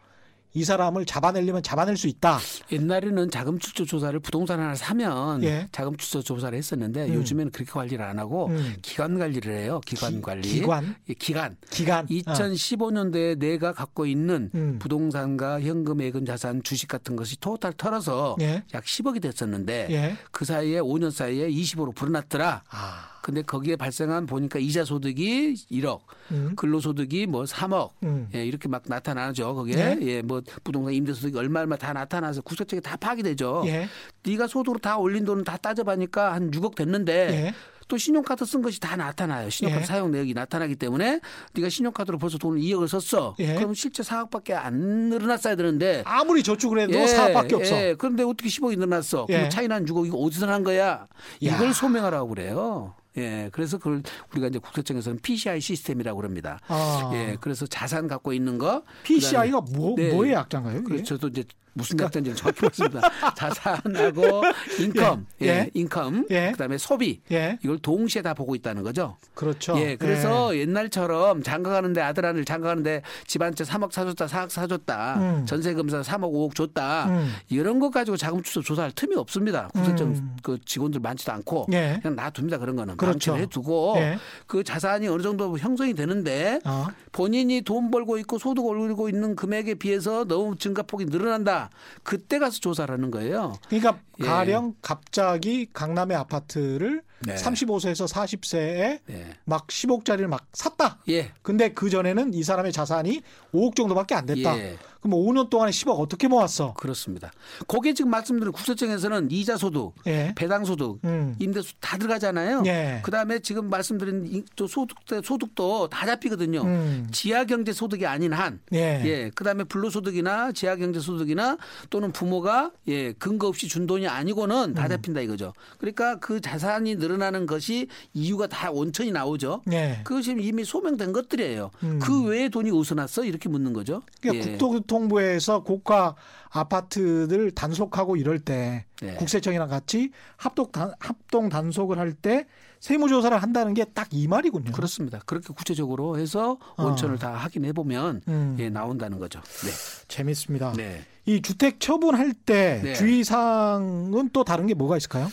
[0.53, 2.39] 이 사람을 잡아내려면 잡아낼 수 있다.
[2.71, 5.67] 옛날에는 자금 출처 조사를 부동산 하나 사면 예.
[5.71, 7.13] 자금 출처 조사를 했었는데 음.
[7.13, 8.75] 요즘에는 그렇게 관리를 안 하고 음.
[8.81, 9.79] 기관 관리를 해요.
[9.85, 10.41] 기관 기- 관리.
[10.49, 10.95] 기관?
[11.09, 11.55] 예, 기간.
[11.69, 12.03] 기간.
[12.05, 12.07] 어.
[12.07, 14.77] 2015년도에 내가 갖고 있는 음.
[14.79, 18.63] 부동산과 현금 예금 자산 주식 같은 것이 토탈 털어서 예.
[18.73, 20.17] 약 10억이 됐었는데 예.
[20.31, 22.63] 그 사이에 5년 사이에 20으로 불어났더라.
[22.69, 23.10] 아.
[23.21, 26.53] 근데 거기에 발생한 보니까 이자 소득이 1억, 음.
[26.55, 28.29] 근로소득이 뭐 3억, 음.
[28.33, 29.53] 예, 이렇게 막 나타나죠.
[29.55, 29.97] 거기에 네.
[30.01, 33.63] 예, 뭐 부동산 임대소득이 얼마 얼마 다 나타나서 국세청에 다 파악이 되죠.
[33.67, 33.87] 예.
[34.25, 37.53] 네가 소득으로 다 올린 돈을 다 따져봐니까 한 6억 됐는데 예.
[37.91, 39.49] 또 신용카드 쓴 것이 다 나타나요.
[39.49, 39.85] 신용카드 예.
[39.85, 41.19] 사용 내역이 나타나기 때문에
[41.53, 43.35] 네가 신용카드로 벌써 돈을 2억을 썼어.
[43.39, 43.55] 예.
[43.55, 47.75] 그럼 실제 4억밖에 안 늘어났어야 되는데 아무리 저축을 해도 예, 4억밖에 없어.
[47.75, 47.95] 예.
[47.97, 49.25] 그런데 어떻게 10억이 늘어났어?
[49.27, 49.35] 예.
[49.35, 51.07] 그럼 차이 난 주고 이거 어디서 난 거야?
[51.41, 51.73] 이걸 야.
[51.73, 52.95] 소명하라고 그래요.
[53.17, 53.49] 예.
[53.51, 56.59] 그래서 그걸 우리가 이제 국세청에서는 PCI 시스템이라고 그럽니다.
[56.67, 57.11] 아.
[57.13, 57.37] 예.
[57.41, 60.13] 그래서 자산 갖고 있는 거 PCI가 뭐, 네.
[60.13, 60.83] 뭐의 약자인가요?
[60.83, 61.17] 그렇죠.
[61.17, 63.01] 저도 이제 무슨 약자인지 정확히 모르겠습니다.
[63.35, 64.43] 자산하고
[64.79, 65.45] 인컴, 예.
[65.45, 65.69] 예, 예.
[65.73, 66.51] 인컴, 예.
[66.51, 67.57] 그다음에 소비 예.
[67.63, 69.17] 이걸 동시에 다 보고 있다는 거죠.
[69.33, 69.77] 그렇죠.
[69.77, 75.45] 예, 그래서 옛날처럼 장가가는데 아들 아들 장가가는데 집한채 3억 사줬다, 4억 사줬다, 음.
[75.45, 77.33] 전세금사 3억 5억 줬다 음.
[77.49, 79.69] 이런 것 가지고 자금 추적 조사할 틈이 없습니다.
[79.73, 80.37] 국세청 음.
[80.43, 81.99] 그 직원들 많지도 않고 예.
[82.01, 83.13] 그냥 놔둡니다 그런 거는 그렇죠.
[83.13, 84.17] 방치를 해두고 예.
[84.47, 86.87] 그 자산이 어느 정도 형성이 되는데 어.
[87.11, 91.60] 본인이 돈 벌고 있고 소득 올리고 있는 금액에 비해서 너무 증가폭이 늘어난다.
[92.03, 93.53] 그때 가서 조사를 하는 거예요.
[93.67, 94.25] 그러니까 예.
[94.25, 97.35] 가령 갑자기 강남의 아파트를 네.
[97.35, 99.25] 35세에서 40세에 예.
[99.45, 100.99] 막 10억짜리를 막 샀다.
[101.09, 101.31] 예.
[101.41, 103.21] 근데 그 전에는 이 사람의 자산이
[103.53, 104.57] 5억 정도밖에 안 됐다.
[104.57, 104.77] 예.
[105.01, 106.73] 그럼 5년 동안에 10억 어떻게 모았어?
[106.75, 107.31] 그렇습니다.
[107.67, 110.33] 거기에 지금 말씀드린 국세청에서는 이자 소득, 예.
[110.35, 111.35] 배당 소득, 음.
[111.39, 112.63] 임대수 다 들어가잖아요.
[112.67, 113.01] 예.
[113.03, 116.61] 그다음에 지금 말씀드린 소득 소득도 다 잡히거든요.
[116.61, 117.07] 음.
[117.11, 118.59] 지하 경제 소득이 아닌 한.
[118.73, 119.01] 예.
[119.03, 119.31] 예.
[119.33, 121.57] 그다음에 불로 소득이나 지하 경제 소득이나
[121.89, 124.73] 또는 부모가 예, 근거 없이 준 돈이 아니고는 음.
[124.75, 125.53] 다 잡힌다 이거죠.
[125.79, 129.61] 그러니까 그 자산이 늘 어나는 것이 이유가 다 원천이 나오죠.
[129.71, 130.01] 예.
[130.03, 131.71] 그것이 이미 소명된 것들이에요.
[131.83, 131.99] 음.
[131.99, 133.23] 그 외에 돈이 어디서 났어?
[133.23, 134.01] 이렇게 묻는 거죠.
[134.21, 134.51] 그러니까 예.
[134.51, 136.15] 국토교통부에서 고가
[136.49, 139.15] 아파트들 단속하고 이럴 때 네.
[139.15, 142.45] 국세청이랑 같이 합동 단, 합동 단속을 할 때
[142.81, 144.71] 세무조사를 한다는 게 딱 이 말이군요.
[144.71, 145.19] 그렇습니다.
[145.27, 148.31] 그렇게 구체적으로 해서 원천을 다 확인해 보면 어.
[148.31, 148.55] 음.
[148.59, 149.39] 예, 나온다는 거죠.
[149.63, 149.71] 네.
[150.07, 150.73] 재밌습니다.
[150.73, 151.05] 네.
[151.27, 152.93] 이 주택 처분할 때 네.
[152.95, 155.29] 주의사항은 또 다른 게 뭐가 있을까요?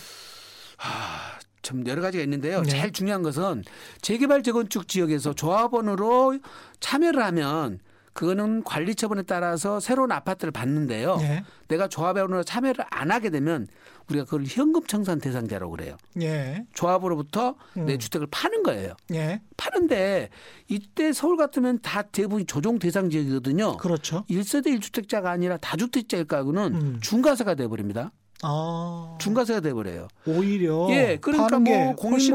[1.62, 2.62] 참 여러 가지가 있는데요.
[2.62, 2.68] 네.
[2.68, 3.64] 제일 중요한 것은
[4.00, 6.38] 재개발 재건축 지역에서 조합원으로
[6.80, 7.80] 참여를 하면
[8.18, 11.18] 그거는 관리 처분에 따라서 새로운 아파트를 받는데요.
[11.20, 11.44] 예.
[11.68, 13.68] 내가 조합원으로 참여를 안 하게 되면
[14.08, 15.96] 우리가 그걸 현금 청산 대상자라고 그래요.
[16.20, 16.64] 예.
[16.74, 17.98] 조합으로부터 내 음.
[17.98, 18.94] 주택을 파는 거예요.
[19.12, 19.40] 예.
[19.56, 20.30] 파는데
[20.66, 23.76] 이때 서울 같으면 다 대부분 조정 대상 지역이거든요.
[23.76, 24.24] 그렇죠.
[24.28, 26.98] 1세대 1주택자가 아니라 다주택자일 가구는 음.
[27.00, 28.10] 중과세가 돼 버립니다.
[28.42, 29.16] 아.
[29.20, 30.08] 중과세가 돼버려요.
[30.26, 31.94] 오히려 예, 그러니까 뭐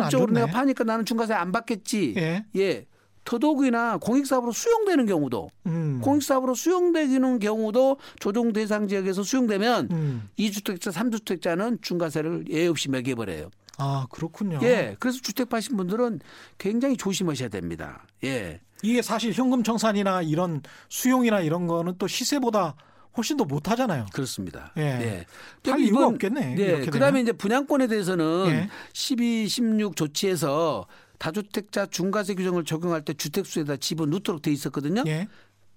[0.10, 0.42] 좋네.
[0.42, 2.14] 내가 파니까 나는 중과세 안 받겠지.
[2.18, 2.46] 예.
[2.56, 2.86] 예.
[3.26, 6.02] 더더욱이나 공익사업으로 수용되는 경우도 음.
[6.04, 10.30] 공익사업으로 수용되는 경우도 조정 대상 지역에서 수용되면 음.
[10.36, 13.50] 이주택자삼주택자는 중과세를 예 없이 매겨버려요.
[13.78, 14.60] 아, 그렇군요.
[14.64, 14.96] 예.
[15.00, 16.20] 그래서 주택 파신 분들은
[16.58, 18.06] 굉장히 조심하셔야 됩니다.
[18.24, 18.60] 예.
[18.84, 22.76] 이게 사실 현금 청산이나 이런 수용이나 이런 거는 또 시세보다
[23.16, 24.06] 훨씬 더 못 하잖아요.
[24.14, 24.72] 그렇습니다.
[24.78, 25.26] 예.
[25.62, 26.64] 또할 이유가 없겠네, 네.
[26.64, 27.22] 이렇게 그다음에 되면.
[27.22, 28.70] 이제 분양권에 대해서는 예.
[28.94, 30.88] 12, 16 조치에서
[31.20, 35.04] 다주택자 중과세 규정을 적용할 때 주택수에다 집어 넣도록 돼 있었거든요.
[35.08, 35.28] 예.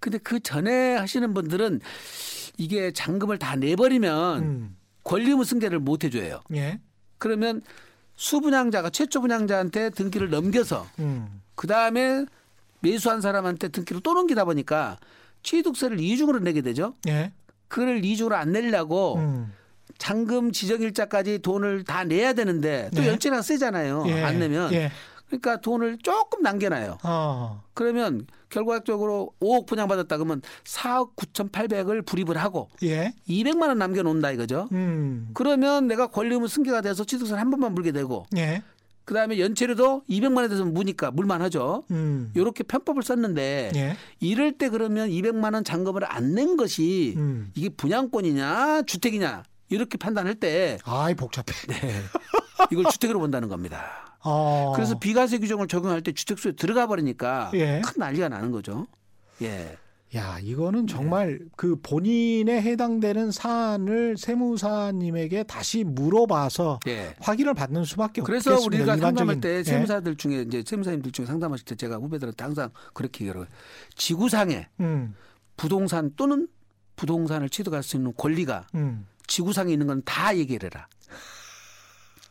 [0.00, 1.80] 근데 그 전에 하시는 분들은
[2.58, 4.76] 이게 잔금을 다 내버리면 음.
[5.04, 6.40] 권리의무 승계를 못 해줘요.
[6.54, 6.80] 예.
[7.18, 7.62] 그러면
[8.16, 11.42] 수분양자가 최초 분양자한테 등기를 넘겨서 음.
[11.54, 12.24] 그 다음에
[12.80, 14.98] 매수한 사람한테 등기를 또 넘기다 보니까
[15.46, 16.94] 취득세를 이중으로 내게 되죠.
[17.08, 17.32] 예.
[17.68, 19.52] 그걸 이중으로 안 내려고 음.
[19.96, 23.08] 잔금 지정일자까지 돈을 다 내야 되는데 또 네.
[23.08, 24.04] 연체가 세잖아요.
[24.08, 24.22] 예.
[24.22, 24.72] 안 내면.
[24.72, 24.90] 예.
[25.26, 26.98] 그러니까 돈을 조금 남겨놔요.
[27.02, 27.62] 어.
[27.74, 33.12] 그러면 결과적으로 5억 분양받았다 그러면 4억 9,800을 불입을 하고 예.
[33.28, 34.68] 200만 원 남겨놓는다 이거죠.
[34.72, 35.30] 음.
[35.34, 38.62] 그러면 내가 권리의무 승계가 돼서 취득세를 한 번만 물게 되고 예.
[39.06, 41.84] 그다음에 연체료도 200만 원에 대해서 무니까 물만 하죠.
[41.92, 42.30] 음.
[42.34, 43.96] 이렇게 편법을 썼는데 예.
[44.20, 47.50] 이럴 때 그러면 200만 원 잔금을 안 낸 것이 음.
[47.54, 51.46] 이게 분양권이냐 주택이냐 이렇게 판단할 때 아이 복잡해.
[51.68, 52.02] 네.
[52.70, 54.16] 이걸 주택으로 본다는 겁니다.
[54.24, 54.72] 어.
[54.74, 57.80] 그래서 비과세 규정을 적용할 때 주택수에 들어가 버리니까 예.
[57.84, 58.86] 큰 난리가 나는 거죠.
[59.42, 59.76] 예.
[60.14, 67.14] 야, 이거는 정말 그 본인에 해당되는 사안을 세무사님에게 다시 물어봐서 예.
[67.20, 68.76] 확인을 받는 수밖에 그래서 없겠습니다.
[68.82, 69.16] 우리가 일반적인.
[69.16, 69.62] 상담할 때 예.
[69.64, 73.46] 세무사들 중에 이제 세무사님들 중에 상담하실 때 제가 후배들한테 항상 그렇게 얘기해요.
[73.96, 75.14] 지구상에 음.
[75.56, 76.46] 부동산 또는
[76.94, 79.06] 부동산을 취득할 수 있는 권리가 음.
[79.26, 80.86] 지구상에 있는 건 다 얘기를 해라.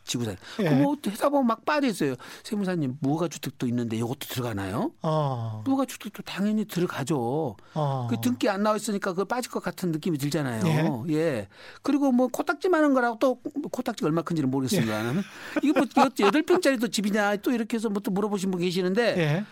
[0.06, 0.36] 지구상.
[0.60, 0.70] 예.
[0.70, 2.14] 그뭐 회사 보면 막 빠져 있어요.
[2.42, 4.92] 세무사님 무허가 주택도 있는데 이것도 들어가나요?
[5.02, 5.62] 어.
[5.66, 7.56] 무허가 주택도 당연히 들어가죠.
[7.74, 8.06] 어.
[8.08, 11.04] 그 등기 안 나와 있으니까 그거 빠질 것 같은 느낌이 들잖아요.
[11.10, 11.48] 예.
[11.82, 13.40] 그리고 뭐 코딱지 많은 거라고 또
[13.70, 15.22] 코딱지가 얼마 큰지는 모르겠습니다만
[15.62, 19.44] 이거 뭐 여덟 평짜리 또 집이냐 또 이렇게 해서 뭐 또 물어보신 분 계시는데 예.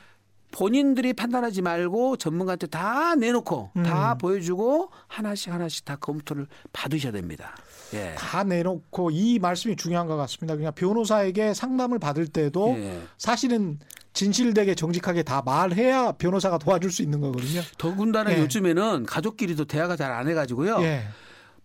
[0.52, 3.82] 본인들이 판단하지 말고 전문가한테 다 내놓고 음.
[3.82, 7.56] 다 보여주고 하나씩 하나씩 다 검토를 받으셔야 됩니다.
[7.94, 8.14] 예.
[8.16, 10.56] 다 내놓고 이 말씀이 중요한 것 같습니다.
[10.56, 13.00] 그냥 변호사에게 상담을 받을 때도 예.
[13.18, 13.78] 사실은
[14.12, 17.62] 진실되게 정직하게 다 말해야 변호사가 도와줄 수 있는 거거든요.
[17.78, 18.40] 더군다나 예.
[18.40, 20.82] 요즘에는 가족끼리도 대화가 잘 안 해가지고요.
[20.82, 21.04] 예.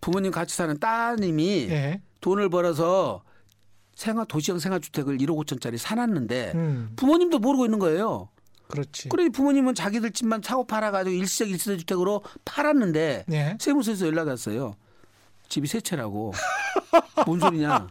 [0.00, 2.00] 부모님 같이 사는 따님이 예.
[2.20, 3.22] 돈을 벌어서
[3.94, 6.90] 생활 도시형 생활주택을 1억 5천짜리 사놨는데 음.
[6.96, 8.28] 부모님도 모르고 있는 거예요.
[8.68, 9.08] 그렇지.
[9.08, 13.56] 그러니 부모님은 자기들 집만 사고 팔아가지고 일시적 일시적 주택으로 팔았는데 예.
[13.60, 14.74] 세무서에서 연락이 왔어요.
[15.50, 16.32] 집이 세 채라고.
[17.26, 17.88] 뭔 소리냐?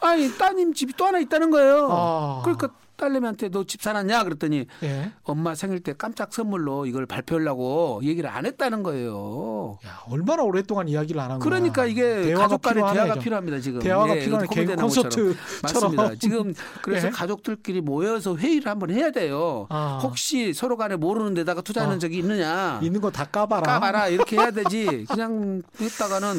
[0.00, 1.88] 아니 따님 집이 또 하나 있다는 거예요.
[1.90, 2.40] 아.
[2.44, 5.12] 그러니까 딸내미한테 너 집 사놨냐 그랬더니 예.
[5.24, 9.78] 엄마 생일 때 깜짝 선물로 이걸 발표하려고 얘기를 안 했다는 거예요.
[9.86, 11.44] 야, 얼마나 오랫동안 이야기를 안 한 거야.
[11.48, 13.22] 그러니까 이게 가족 간의 필요하네, 대화가 좀.
[13.22, 13.80] 필요합니다 지금.
[13.80, 14.76] 대화가 예, 필요한 개그.
[14.76, 15.36] 콘서트처럼.
[15.62, 16.14] 맞습니다.
[16.16, 17.10] 지금 그래서 예.
[17.10, 19.66] 가족들끼리 모여서 회의를 한번 해야 돼요.
[19.70, 19.98] 아.
[20.02, 21.98] 혹시 서로 간에 모르는 데다가 투자하는 아.
[21.98, 22.78] 적이 있느냐.
[22.82, 23.62] 있는 거 다 까봐라.
[23.62, 25.06] 까봐라 이렇게 해야 되지.
[25.08, 26.36] 그냥 했다가는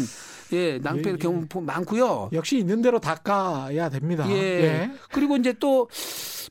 [0.54, 2.30] 예 낭패의 예, 경우 많고요.
[2.34, 4.30] 역시 있는 대로 다 까야 됩니다.
[4.30, 4.92] 예.
[5.12, 5.90] 그리고 이제 또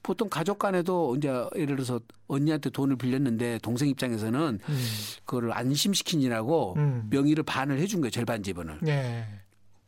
[0.03, 4.85] 보통 가족 간에도 이제 예를 들어서 언니한테 돈을 빌렸는데 동생 입장에서는 음.
[5.25, 7.07] 그거를 안심시키느라고 음.
[7.11, 8.11] 명의를 반을 해준 거예요.
[8.11, 8.81] 절반 지분을.
[8.87, 9.25] 예.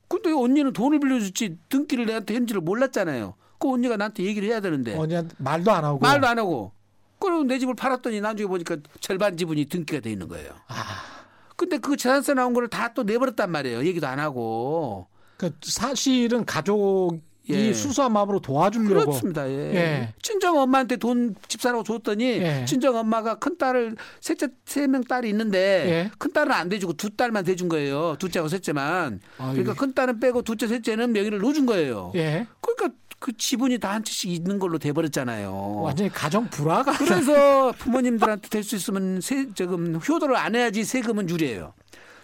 [0.08, 3.34] 근데 언니는 돈을 빌려줬지 등기를 내한테 현지를 몰랐잖아요.
[3.58, 5.98] 그 언니가 나한테 얘기를 해야 되는데 언니한테 말도 안 하고.
[5.98, 6.72] 말도 안 하고.
[7.18, 10.50] 그리고 내 집을 팔았더니 나중에 보니까 절반 지분이 등기가 돼 있는 거예요.
[10.68, 11.23] 아,
[11.56, 13.84] 근데 그 재산세 나온 거를 다 또 내버렸단 말이에요.
[13.86, 15.06] 얘기도 안 하고.
[15.36, 17.72] 그 사실은 가족이 예.
[17.74, 19.04] 수수한 마음으로 도와주려고.
[19.04, 19.48] 그렇습니다.
[19.50, 19.74] 예.
[19.74, 20.14] 예.
[20.22, 22.64] 친정 엄마한테 돈 집사라고 줬더니 예.
[22.66, 26.10] 친정 엄마가 큰 딸을 셋째 세 명 딸이 있는데 예.
[26.18, 28.16] 큰 딸은 안 대주고 두 딸만 대준 거예요.
[28.18, 29.20] 둘째하고 셋째만.
[29.38, 29.52] 아유.
[29.52, 32.12] 그러니까 큰 딸은 빼고 둘째 셋째는 명의를 넣어준 거예요.
[32.14, 32.46] 예.
[32.60, 35.80] 그러니까 그 지분이 다 한 채씩 있는 걸로 돼버렸잖아요.
[35.80, 36.92] 완전히 가정 불화가.
[36.98, 41.72] 그래서 부모님들한테 될 수 있으면 세, 저금 효도를 안 해야지 세금은 유리해요.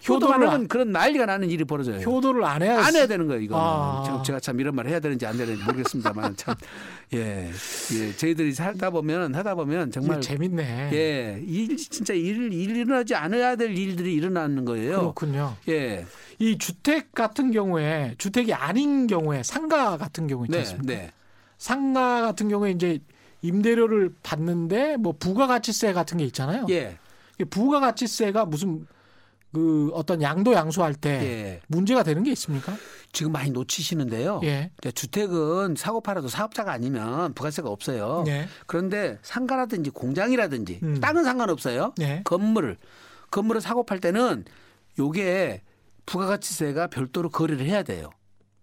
[0.07, 1.97] 효도를 하면 그런 난리가 나는 일이 벌어져요.
[1.99, 2.83] 효도를 안 해야.
[2.83, 3.63] 안 해야 되는 거예요, 이거는.
[3.63, 4.03] 아.
[4.05, 6.55] 지금 제가 참 이런 말 해야 되는지 안 되는지 모르겠습니다만 참,
[7.13, 7.49] 예,
[7.93, 10.89] 예, 저희들이 살다 보면 하다 보면 정말 재밌네.
[10.93, 14.99] 예, 일 진짜 일, 일 일어나지 않아야 될 일들이 일어나는 거예요.
[14.99, 15.55] 그렇군요.
[15.69, 16.05] 예,
[16.39, 20.93] 이 주택 같은 경우에 주택이 아닌 경우에 상가 같은 경우 있지 네, 않습니까?
[20.93, 21.11] 네,
[21.57, 22.99] 상가 같은 경우에 이제
[23.43, 26.65] 임대료를 받는데 뭐 부가가치세 같은 게 있잖아요.
[26.69, 26.97] 예,
[27.49, 28.87] 부가가치세가 무슨
[29.53, 31.61] 그 어떤 양도 양수할 때 예.
[31.67, 32.73] 문제가 되는 게 있습니까?
[33.11, 34.39] 지금 많이 놓치시는데요.
[34.43, 34.71] 예.
[34.93, 38.23] 주택은 사고 팔아도 사업자가 아니면 부가세가 없어요.
[38.27, 38.47] 예.
[38.65, 40.99] 그런데 상가라든지 공장이라든지 음.
[41.01, 41.93] 땅은 상관없어요.
[41.99, 42.21] 예.
[42.23, 42.77] 건물을
[43.29, 44.45] 건물을 사고 팔 때는
[44.99, 45.61] 요게
[46.05, 48.09] 부가가치세가 별도로 거래를 해야 돼요.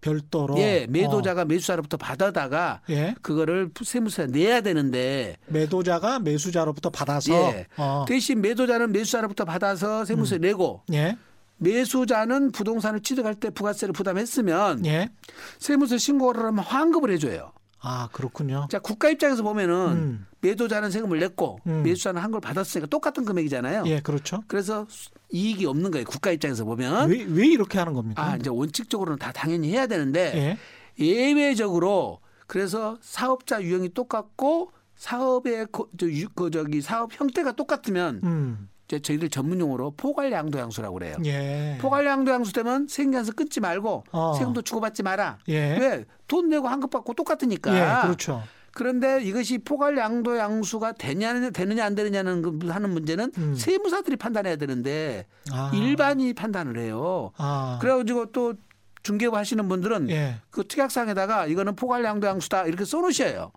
[0.00, 0.58] 별도로.
[0.58, 2.92] 예, 매도자가 매수자로부터 받아다가 어.
[2.92, 3.14] 예.
[3.22, 7.66] 그거를 세무서에 내야 되는데 매도자가 매수자로부터 받아서 예.
[7.76, 8.04] 어.
[8.06, 11.16] 대신 매도자는 매수자로부터 받아서 세무서에 내고 예.
[11.58, 15.10] 매수자는 부동산을 취득할 때 부가세를 부담했으면 예.
[15.58, 17.52] 세무서 신고를 하면 환급을 해줘요.
[17.80, 18.66] 아, 그렇군요.
[18.70, 20.26] 자 국가 입장에서 보면은 음.
[20.40, 21.82] 매도자는 세금을 냈고 음.
[21.84, 23.84] 매수자는 한 걸 받았으니까 똑같은 금액이잖아요.
[23.86, 24.42] 예, 그렇죠.
[24.48, 26.04] 그래서 수- 이익이 없는 거예요.
[26.06, 28.22] 국가 입장에서 보면 왜, 왜 이렇게 하는 겁니까?
[28.22, 31.04] 아 이제 원칙적으로는 다 당연히 해야 되는데 예.
[31.04, 38.68] 예외적으로 그래서 사업자 유형이 똑같고 사업의 그, 저, 유- 그 저기 사업 형태가 똑같으면 음.
[38.88, 41.16] 이제 저희들 전문 용어로 포괄양도양수라고 그래요.
[41.26, 41.76] 예.
[41.80, 44.34] 포괄양도양수 되면 생계에서 끊지 말고 어.
[44.38, 45.38] 세금도 주고받지 마라.
[45.48, 45.76] 예.
[45.78, 46.04] 왜?
[46.26, 47.74] 돈 내고 환급 받고 똑같으니까.
[47.74, 48.42] 예, 그렇죠.
[48.72, 53.54] 그런데 이것이 포괄 양도 양수가 되냐 되느냐 안 되느냐는 그 하는 문제는 음.
[53.54, 55.70] 세무사들이 판단해야 되는데 아.
[55.74, 57.32] 일반이 판단을 해요.
[57.36, 57.78] 아.
[57.82, 58.54] 그래가지고 또
[59.02, 60.36] 중개부 하시는 분들은 예.
[60.50, 63.52] 그 특약상에다가 이거는 포괄 양도 양수다 이렇게 써놓으셔요.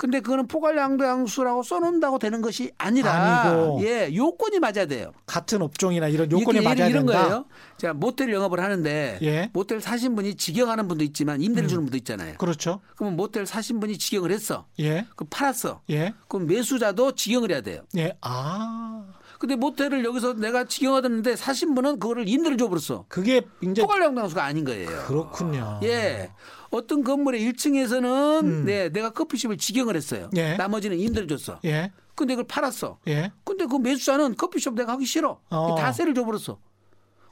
[0.00, 3.80] 근데 그거는 포괄양도양수라고 써놓는다고 되는 것이 아니라 아니고.
[3.82, 5.12] 예 요건이 맞아야 돼요.
[5.26, 7.22] 같은 업종이나 이런 요건이 맞아야 이런 된다.
[7.22, 7.44] 거예요.
[7.76, 9.50] 자 모텔 영업을 하는데 예.
[9.52, 12.36] 모텔 사신 분이 직영하는 분도 있지만 임대를 주는 분도 있잖아요.
[12.38, 12.80] 그렇죠.
[12.96, 14.64] 그러면 모텔 사신 분이 직영을 했어.
[14.78, 15.04] 예.
[15.16, 15.82] 그럼 팔았어.
[15.90, 16.14] 예.
[16.28, 17.82] 그럼 매수자도 직영을 해야 돼요.
[17.98, 18.16] 예.
[18.22, 19.04] 아.
[19.40, 23.06] 근데 모텔을 여기서 내가 직영하던데 사신 분은 그거를 임대를 줘버렸어.
[23.08, 24.86] 그게 이제 포괄양도양수가 아닌 거예요.
[25.06, 25.80] 그렇군요.
[25.82, 26.30] 예.
[26.68, 28.64] 어떤 건물의 1층에서는 음.
[28.66, 30.28] 네, 내가 커피숍을 직영을 했어요.
[30.36, 30.56] 예.
[30.58, 31.58] 나머지는 임대를 줬어.
[31.64, 31.90] 예.
[32.14, 32.98] 근데 그걸 팔았어.
[33.08, 33.32] 예.
[33.44, 35.40] 근데 그 매수자는 커피숍 내가 하기 싫어.
[35.48, 35.74] 어.
[35.74, 36.58] 다세를 줘버렸어.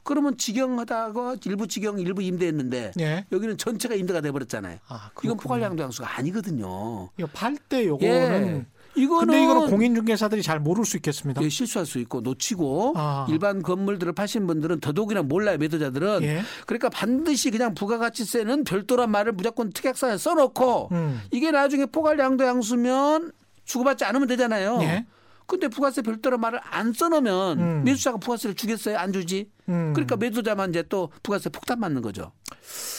[0.01, 3.27] 그러면 직영하다가 일부 직영, 일부 임대했는데 예.
[3.31, 4.79] 여기는 전체가 임대가 돼버렸잖아요.
[4.87, 5.37] 아, 이건 그렇군요.
[5.43, 7.09] 포괄양도양수가 아니거든요.
[7.19, 8.78] 이거 팔 때 요거는 예.
[8.99, 11.41] 이거는 근데 이거는 공인중개사들이 잘 모를 수 있겠습니다.
[11.41, 13.25] 예, 실수할 수 있고 놓치고 아.
[13.29, 16.41] 일반 건물들을 파신 분들은 더더욱이나 몰라요 매도자들은 예.
[16.65, 21.21] 그러니까 반드시 그냥 부가가치세는 별도란 말을 무조건 특약사에 써놓고 음.
[21.31, 23.31] 이게 나중에 포괄양도양수면
[23.65, 24.79] 주고받지 않으면 되잖아요.
[24.81, 25.05] 예.
[25.45, 27.83] 근데 부가세 별도란 말을 안 써놓으면 음.
[27.83, 28.97] 매수자가 부가세를 주겠어요?
[28.97, 29.49] 안 주지?
[29.67, 29.93] 음.
[29.93, 32.31] 그러니까 매도자만 이제 또 부가세 폭탄 맞는 거죠.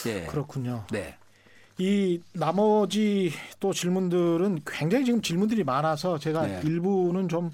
[0.07, 0.25] 예.
[0.25, 0.85] 그렇군요.
[0.91, 1.17] 네.
[1.81, 6.61] 이 나머지 또 질문들은 굉장히 지금 질문들이 많아서 제가 네.
[6.63, 7.49] 일부는 좀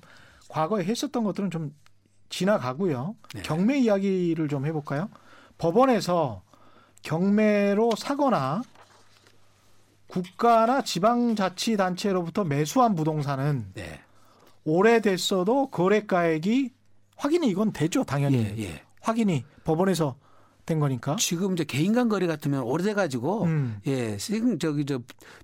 [0.50, 1.74] 과거에 했었던 것들은 좀
[2.28, 3.16] 지나가고요.
[3.34, 3.42] 네.
[3.44, 5.08] 경매 이야기를 좀 해볼까요?
[5.58, 6.42] 법원에서
[7.04, 8.64] 경매로 사거나
[10.08, 14.02] 국가나 지방자치단체로부터 매수한 부동산은 네.
[14.66, 16.74] 오래됐어도 거래가액이
[17.16, 18.40] 확인이 이건 되죠, 당연히.
[18.40, 18.82] 예, 예.
[19.00, 20.18] 확인이 법원에서
[20.68, 21.16] 된 거니까.
[21.16, 23.80] 지금 이제 개인 간 거래 같으면 오래돼 가지고 음.
[23.88, 25.00] 예, 지금 저기 저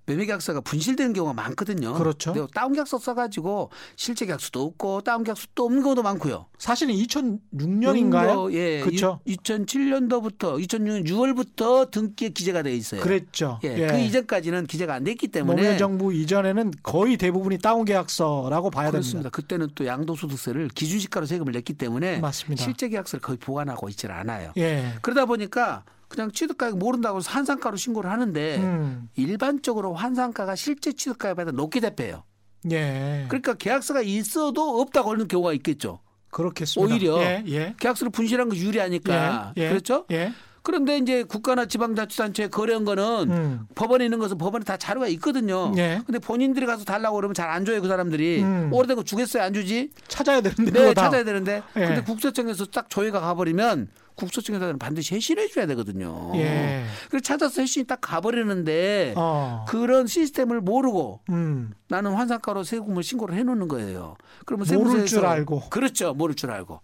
[0.06, 1.94] 매매 계약서가 분실되는 경우가 많거든요.
[1.94, 2.48] 그렇죠.
[2.54, 6.46] 다운 계약서 써 가지고 실제 계약서도 없고 다운 계약서도 없는 경우도 많고요.
[6.60, 8.54] 사실은 2006년인가요?
[8.54, 8.82] 예.
[8.82, 9.22] 그렇죠.
[9.26, 13.02] 2007년도부터 2006년 6월부터 등기에 기재가 돼 있어요.
[13.02, 13.60] 그랬죠.
[13.64, 13.88] 예.
[13.88, 19.14] 그 이전까지는 기재가 안 됐기 때문에 노무현 정부 이전에는 거의 대부분이 다운 계약서라고 봐야 그렇습니다.
[19.14, 19.30] 됩니다.
[19.30, 22.64] 그때는 또 양도소득세를 기준시가로 세금을 냈기 때문에 맞습니다.
[22.64, 24.52] 실제 계약서를 거의 보관하고 있질 않아요.
[24.58, 24.94] 예.
[25.13, 29.10] 그러다 보니까 그냥 취득가액 모른다고 해서 환산가로 신고를 하는데 음.
[29.15, 32.23] 일반적으로 환산가가 실제 취득가액보다 높게 잡혀요.
[32.71, 33.26] 예.
[33.28, 35.99] 그러니까 계약서가 있어도 없다고 하는 경우가 있겠죠.
[36.32, 36.93] 그렇겠습니다.
[36.93, 37.43] 오히려 예.
[37.47, 37.76] 예.
[37.80, 39.63] 계약서를 분실한 거 유리하니까 예.
[39.63, 39.69] 예.
[39.69, 40.06] 그렇죠.
[40.12, 40.34] 예.
[40.62, 43.60] 그런데 이제 국가나 지방자치단체에 거래한 거는 음.
[43.76, 45.73] 법원에 있는 것은 법원에 다 자료가 있거든요.
[45.76, 46.02] 예.
[46.06, 48.69] 근데 본인들이 가서 달라고 그러면 잘 안 줘요 그 사람들이 음.
[48.71, 49.89] 오래된 거 주겠어요 안 주지?
[50.08, 50.93] 찾아야 되는데 네.
[50.93, 51.80] 찾아야 되는데 예.
[51.88, 56.32] 근데 국세청에서 딱 조회가 가버리면 국세청에서는 반드시 해신해 줘야 되거든요.
[56.36, 56.86] 예.
[57.10, 59.65] 그래서 찾아서 해신이 딱 가버리는데 어.
[59.67, 61.73] 그런 시스템을 모르고 음.
[61.88, 64.15] 나는 환산가로 세금을 신고를 해놓는 거예요.
[64.45, 65.69] 그러면 모를 줄 알고.
[65.69, 66.13] 그렇죠.
[66.13, 66.80] 모를 줄 알고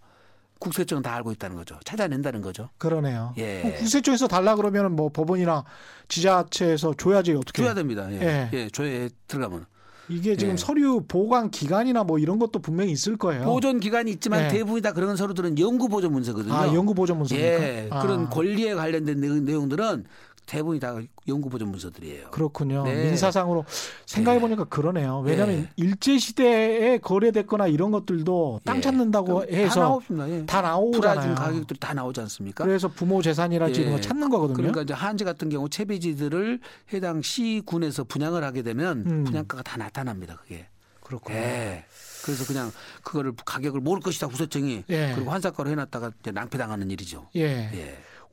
[0.60, 1.78] 국세청은 다 알고 있다는 거죠.
[1.84, 2.68] 찾아낸다는 거죠.
[2.78, 3.32] 그러네요.
[3.38, 3.76] 예.
[3.78, 5.64] 국세청에서 달라 그러면 뭐 법원이나
[6.08, 7.62] 지자체에서 줘야지 어떻게?
[7.62, 8.12] 줘야 됩니다.
[8.12, 8.20] 예.
[8.20, 8.50] 예.
[8.52, 8.68] 예.
[8.68, 9.66] 조회에 들어가면
[10.10, 10.56] 이게 지금 예.
[10.56, 13.44] 서류 보관 기간이나 뭐 이런 것도 분명히 있을 거예요.
[13.44, 14.48] 보존 기간이 있지만 예.
[14.48, 16.52] 대부분 다 그런 서류들은 연구 보존 문서거든요.
[16.52, 17.62] 아, 연구 보존 문서입니까?
[17.62, 17.88] 예.
[17.90, 20.04] 아, 그런 권리에 관련된 내용- 내용들은
[20.50, 20.96] 대부분이 다
[21.28, 22.30] 연구 보존 문서들이에요.
[22.32, 22.82] 그렇군요.
[22.82, 23.04] 네.
[23.04, 23.64] 민사상으로
[24.04, 25.20] 생각해 보니까 그러네요.
[25.20, 25.68] 왜냐하면 예.
[25.76, 28.80] 일제 시대에 거래됐거나 이런 것들도 땅 예.
[28.80, 30.28] 찾는다고 다 해서 나옵니다.
[30.28, 30.46] 예.
[30.46, 31.36] 다 나오잖아요.
[31.36, 32.64] 가격들이 다 나오지 않습니까?
[32.64, 33.90] 그래서 부모 재산이랄지 예.
[33.90, 34.56] 거 찾는 거거든요.
[34.56, 36.58] 그러니까 이제 환지 같은 경우 체비지들을
[36.94, 39.24] 해당 시군에서 분양을 하게 되면 음.
[39.24, 40.36] 분양가가 다 나타납니다.
[40.42, 40.66] 그게.
[41.00, 41.38] 그렇군요.
[41.38, 41.84] 예.
[42.24, 42.72] 그래서 그냥
[43.04, 45.12] 그거를 가격을 모를 것이다 국세청이 예.
[45.14, 47.28] 그리고 환산가로 해놨다가 낭패당하는 일이죠.
[47.36, 47.70] 예.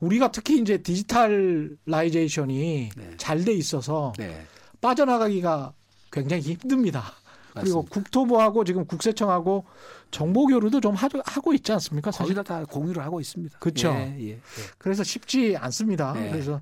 [0.02, 0.06] 예.
[0.06, 3.10] 우리가 특히 이제 digitalization이 네.
[3.16, 4.44] 잘돼 있어서 네.
[4.80, 5.72] 빠져나가기가
[6.12, 7.12] 굉장히 힘듭니다.
[7.54, 7.94] 그리고 맞습니다.
[7.94, 9.64] 국토부하고 지금 국세청하고
[10.10, 12.10] 정보 교류도 좀 하, 하고 있지 않습니까?
[12.12, 13.58] 사실 다 공유를 하고 있습니다.
[13.58, 13.88] 그쵸.
[13.88, 14.38] 예, 예, 예.
[14.78, 16.12] 그래서 쉽지 않습니다.
[16.12, 16.30] 네.
[16.30, 16.60] 그래서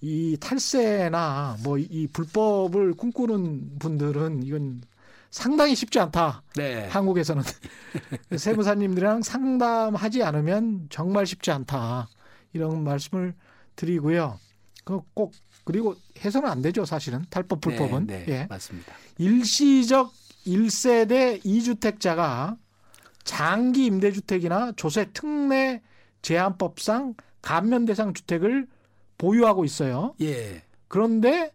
[0.00, 4.82] 이 탈세나 뭐 이 불법을 꿈꾸는 분들은 이건
[5.30, 6.42] 상당히 쉽지 않다.
[6.56, 6.86] 네.
[6.88, 7.42] 한국에서는
[8.36, 12.08] 세무사님들이랑 상담하지 않으면 정말 쉽지 않다.
[12.54, 13.34] 이런 말씀을
[13.76, 14.38] 드리고요.
[14.84, 15.32] 그꼭
[15.64, 18.06] 그리고 해서는 안 되죠, 사실은 탈법 불법은.
[18.06, 18.46] 네, 네, 예.
[18.48, 18.92] 맞습니다.
[19.18, 20.12] 일시적
[20.46, 22.56] 1세대 2주택자가
[23.24, 25.82] 장기 임대주택이나 조세 특례
[26.22, 28.66] 제한법상 감면 대상 주택을
[29.18, 30.14] 보유하고 있어요.
[30.20, 30.62] 예.
[30.88, 31.52] 그런데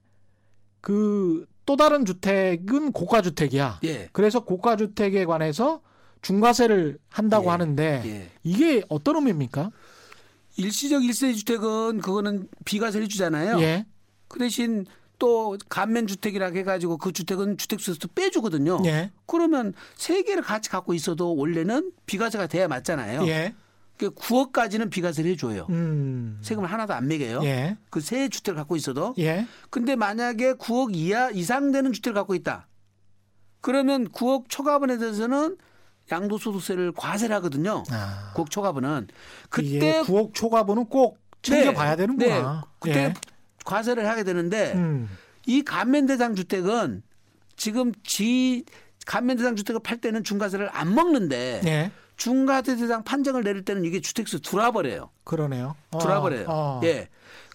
[0.81, 3.81] 그 또 다른 주택은 고가 주택이야.
[3.83, 4.09] 예.
[4.11, 5.81] 그래서 고가 주택에 관해서
[6.23, 7.49] 중과세를 한다고 예.
[7.49, 8.31] 하는데 예.
[8.41, 9.69] 이게 어떤 의미입니까?
[10.59, 13.59] 일시적 일세 주택은 그거는 비과세를 주잖아요.
[13.61, 13.85] 예.
[14.27, 14.85] 그 대신
[15.17, 18.81] 또 감면 주택이라 해가지고 그 주택은 주택수에서 빼주거든요.
[18.85, 19.11] 예.
[19.25, 23.27] 그러면 세 개를 같이 갖고 있어도 원래는 비과세가 돼야 맞잖아요.
[23.27, 23.53] 예.
[23.97, 25.67] 그 9억까지는 비과세를 해줘요.
[25.69, 26.39] 음.
[26.41, 27.41] 세금을 하나도 안 매겨요.
[27.43, 27.77] 예.
[27.89, 29.13] 그세 주택을 갖고 있어도.
[29.19, 29.45] 예.
[29.69, 32.67] 근데 만약에 9억 이하 이상 되는 주택을 갖고 있다.
[33.59, 35.57] 그러면 9억 초과분에 대해서는
[36.11, 37.83] 양도소득세를 과세를 하거든요.
[37.91, 38.33] 아.
[38.35, 39.07] 9억 초과분은
[39.49, 42.61] 그때 9억 초과분은 꼭 챙겨봐야 네, 되는구나.
[42.61, 42.67] 네.
[42.79, 43.13] 그때 예.
[43.65, 45.09] 과세를 하게 되는데 음.
[45.45, 47.03] 이 감면 대상 주택은
[47.55, 48.63] 지금 지
[49.05, 51.91] 감면 대상 주택을 팔 때는 중과세를 안 먹는데 예.
[52.17, 55.09] 중과세 대상 판정을 내릴 때는 이게 주택수 들어와 버려요.
[55.23, 55.75] 그러네요.
[55.91, 56.45] 어, 들어와 버려요.
[56.49, 56.81] 어.
[56.83, 57.07] 예.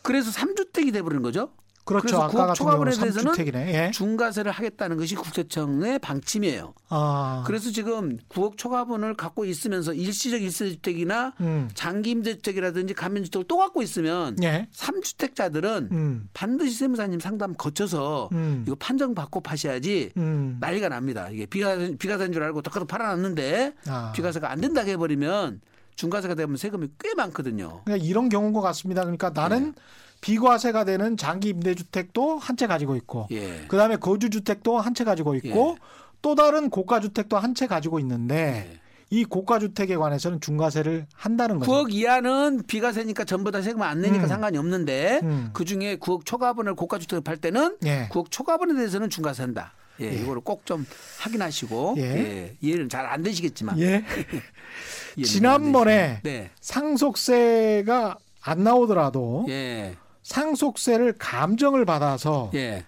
[0.02, 1.50] 그래서 3주택이 돼 버리는 거죠.
[1.84, 2.06] 그렇죠.
[2.06, 3.56] 그래서 아까 9억 같은 초과분에 대해서는 3주택이네.
[3.68, 3.90] 예.
[3.92, 6.72] 중과세를 하겠다는 것이 국세청의 방침이에요.
[6.88, 7.44] 아.
[7.46, 11.68] 그래서 지금 9억 초과분을 갖고 있으면서 일시적 일세주택이나 음.
[11.74, 14.66] 장기 임대주택이라든지 감면주택을 또 갖고 있으면 예.
[14.72, 16.28] 3주택자들은 음.
[16.32, 18.64] 반드시 세무사님 상담 거쳐서 음.
[18.66, 20.56] 이거 판정 받고 파셔야지 음.
[20.60, 21.28] 난리가 납니다.
[21.30, 24.12] 이게 비과세, 비과세인 줄 알고 덕하도 팔아놨는데 아.
[24.12, 25.60] 비과세가 안 된다고 해버리면
[25.96, 27.82] 중과세가 되면 세금이 꽤 많거든요.
[27.84, 29.02] 그러니까 이런 경우인 것 같습니다.
[29.02, 29.82] 그러니까 나는 네.
[30.20, 33.64] 비과세가 되는 장기 임대주택도 한 채 가지고 있고, 예.
[33.68, 35.82] 그다음에 거주주택도 한 채 가지고 있고, 예.
[36.22, 38.80] 또 다른 고가주택도 한 채 가지고 있는데 예.
[39.10, 41.70] 이 고가 주택에 관해서는 중과세를 한다는 거죠.
[41.70, 44.28] 9억 이하는 비과세니까 전부 다 세금 안 내니까 음.
[44.28, 45.50] 상관이 없는데 음.
[45.52, 48.08] 그 중에 9억 초과분을 고가 주택을 팔 때는 예.
[48.10, 49.74] 9억 초과분에 대해서는 중과세 한다.
[50.00, 50.14] 예, 예.
[50.14, 50.84] 이거를 꼭 좀
[51.20, 52.02] 확인하시고 예.
[52.02, 52.56] 예.
[52.62, 54.02] 이해는 잘 안 되시겠지만 예.
[55.22, 56.20] 지난번에.
[56.22, 56.50] 네.
[56.60, 59.94] 상속세가 안 나오더라도 예.
[60.24, 62.84] 상속세를 감정을 받아서 예.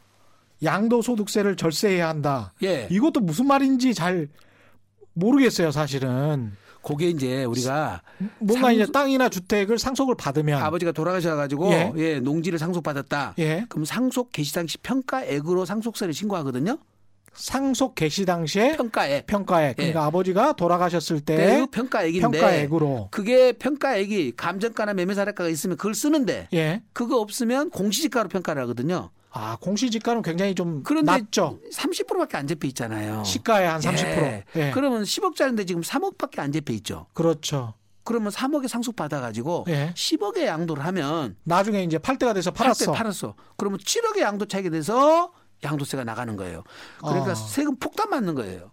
[0.64, 2.52] 양도소득세를 절세해야 한다.
[2.62, 2.88] 예.
[2.90, 4.28] 이것도 무슨 말인지 잘
[5.12, 6.52] 모르겠어요, 사실은.
[6.82, 8.00] 그게 이제 우리가
[8.38, 11.92] 뭔가 상속- 이제 땅이나 주택을 상속을 받으면 아버지가 돌아가셔가지고 예.
[11.96, 12.20] 예.
[12.20, 13.34] 농지를 상속받았다.
[13.38, 16.78] 예, 그럼 상속 개시 당시 평가액으로 상속세를 신고하거든요.
[17.36, 19.26] 상속 개시 당시에 평가액.
[19.26, 19.76] 평가액.
[19.76, 21.66] 그러니까 아버지가 돌아가셨을 때 네.
[21.70, 26.82] 평가액인데 평가액으로 그게 평가액이 감정가나 매매사례가가 있으면 그걸 쓰는데 예.
[26.92, 29.10] 그거 없으면 공시지가로 평가를 하거든요.
[29.30, 31.58] 아, 공시지가는 굉장히 좀 그런데 낮죠.
[31.70, 33.22] 30%밖에 안 잡혀 있잖아요.
[33.24, 33.98] 시가의 한 30%.
[34.02, 34.44] 예.
[34.56, 34.70] 예.
[34.72, 37.06] 그러면 10억짜리인데 지금 3억밖에 안 잡혀 있죠.
[37.12, 37.74] 그렇죠.
[38.02, 39.92] 그러면 3억에 상속 받아가지고 예.
[39.94, 42.92] 10억에 양도를 하면 나중에 이제 팔 때가 돼서 팔때 팔았어.
[42.92, 43.34] 팔았어.
[43.56, 45.32] 그러면 7억의 양도 차익이 돼서
[45.66, 46.64] 양도세가 나가는 거예요.
[46.98, 47.34] 그러니까 아.
[47.34, 48.70] 세금 폭탄 맞는 거예요.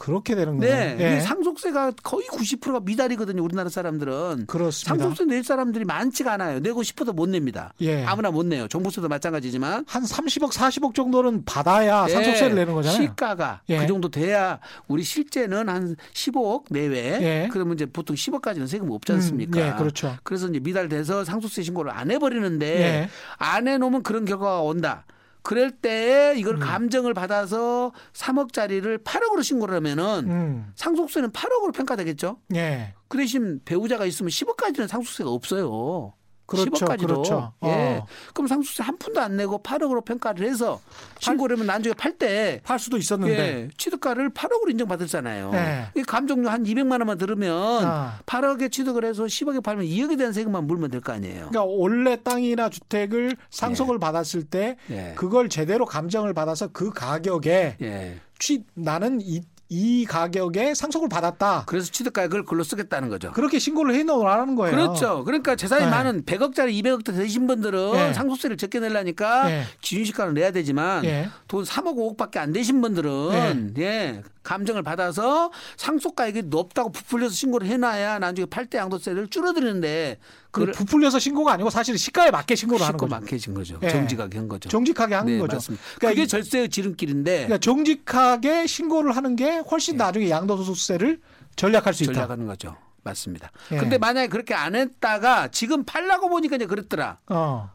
[0.00, 0.74] 그렇게 되는 거예요.
[0.74, 1.18] 네, 예.
[1.18, 3.42] 이 상속세가 거의 90%가 미달이거든요.
[3.44, 4.96] 우리나라 사람들은 그렇습니다.
[4.96, 6.60] 상속세 낼 사람들이 많지가 않아요.
[6.60, 7.74] 내고 싶어도 못 냅니다.
[7.82, 8.02] 예.
[8.06, 8.66] 아무나 못 내요.
[8.66, 13.02] 종부세도 마찬가지지만 한 30억, 40억 정도는 받아야 예, 상속세를 내는 거잖아요.
[13.02, 13.76] 시가가 예.
[13.76, 17.18] 그 정도 돼야 우리 실제는 한 15억 내외.
[17.20, 17.48] 예.
[17.52, 19.60] 그러면 이제 보통 10억까지는 세금 없지 않습니까?
[19.60, 20.16] 음, 예, 그렇죠.
[20.22, 23.08] 그래서 이제 미달돼서 상속세 신고를 안 해버리는데 예.
[23.36, 25.04] 안 해놓으면 그런 결과가 온다.
[25.42, 26.60] 그럴 때 이걸 음.
[26.60, 30.72] 감정을 받아서 3억짜리를 8억으로 신고를 하면은 음.
[30.74, 32.38] 상속세는 8억으로 평가되겠죠.
[32.54, 32.94] 예.
[33.08, 36.14] 그 대신 배우자가 있으면 10억까지는 상속세가 없어요.
[36.50, 37.06] 그렇죠, 10억까지도.
[37.06, 37.52] 그렇죠.
[37.64, 37.68] 예.
[37.68, 38.06] 어.
[38.34, 40.80] 그럼 상속세 한 푼도 안 내고 8억으로 평가를 해서
[41.20, 43.38] 신고를 하면 나중에 팔 때팔 수도 있었는데.
[43.38, 45.50] 예, 취득가를 8억으로 인정받았잖아요.
[45.52, 45.86] 네.
[45.96, 48.18] 이 감정료 한 200만 원만 들으면 아.
[48.26, 51.48] 8억에 취득을 해서 10억에 팔면 2억에 대한 세금만 물면 될 거 아니에요.
[51.50, 55.14] 그러니까 원래 땅이나 주택을 상속을 받았을 때 예.
[55.16, 58.20] 그걸 제대로 감정을 받아서 그 가격에 예.
[58.38, 59.42] 취 나는 이,
[59.72, 61.62] 이 가격에 상속을 받았다.
[61.66, 63.30] 그래서 취득가액을 글로 쓰겠다는 거죠.
[63.30, 64.76] 그렇게 신고를 해 놓으라는 거예요.
[64.76, 65.22] 그렇죠.
[65.24, 65.90] 그러니까 재산이 네.
[65.90, 68.12] 많은 100억짜리 200억짜리 되신 분들은 네.
[68.12, 69.62] 상속세를 적게 내려니까 네.
[69.80, 71.28] 기준시가를 내야 되지만 예.
[71.46, 78.46] 돈 3억 5억밖에 안 되신 분들은 예 감정을 받아서 상속가액이 높다고 부풀려서 신고를 해놔야 나중에
[78.46, 80.18] 팔 때 양도세를 줄어드는데
[80.52, 83.10] 그 부풀려서 신고가 아니고 사실 시가에 맞게 신고를 하는 거죠.
[83.14, 83.78] 많게 진 거죠.
[83.82, 83.88] 예.
[83.88, 84.68] 정직하게 한 거죠.
[84.68, 85.56] 정직하게 하는 네, 거죠.
[85.56, 85.84] 맞습니다.
[85.96, 91.20] 그러니까 그게 이- 절세의 지름길인데 그러니까 정직하게 신고를 하는 게 훨씬 나중에 양도소득세를
[91.56, 92.12] 전략할 수 있다.
[92.12, 92.14] 예.
[92.14, 92.76] 전략하는 거죠.
[93.04, 93.50] 맞습니다.
[93.72, 93.76] 예.
[93.78, 97.18] 근데 만약에 그렇게 안 했다가 지금 팔라고 보니까 이제 그랬더라.
[97.28, 97.70] 어.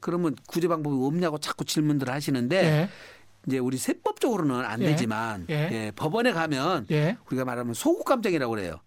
[0.00, 2.88] 그러면 구제 방법이 없냐고 자꾸 질문들 하시는데 예.
[3.46, 4.86] 이제 우리 세법적으로는 안 예.
[4.90, 5.68] 되지만 예.
[5.72, 7.16] 예, 법원에 가면 예.
[7.28, 8.80] 우리가 말하면 소급 감정이라고 그래요.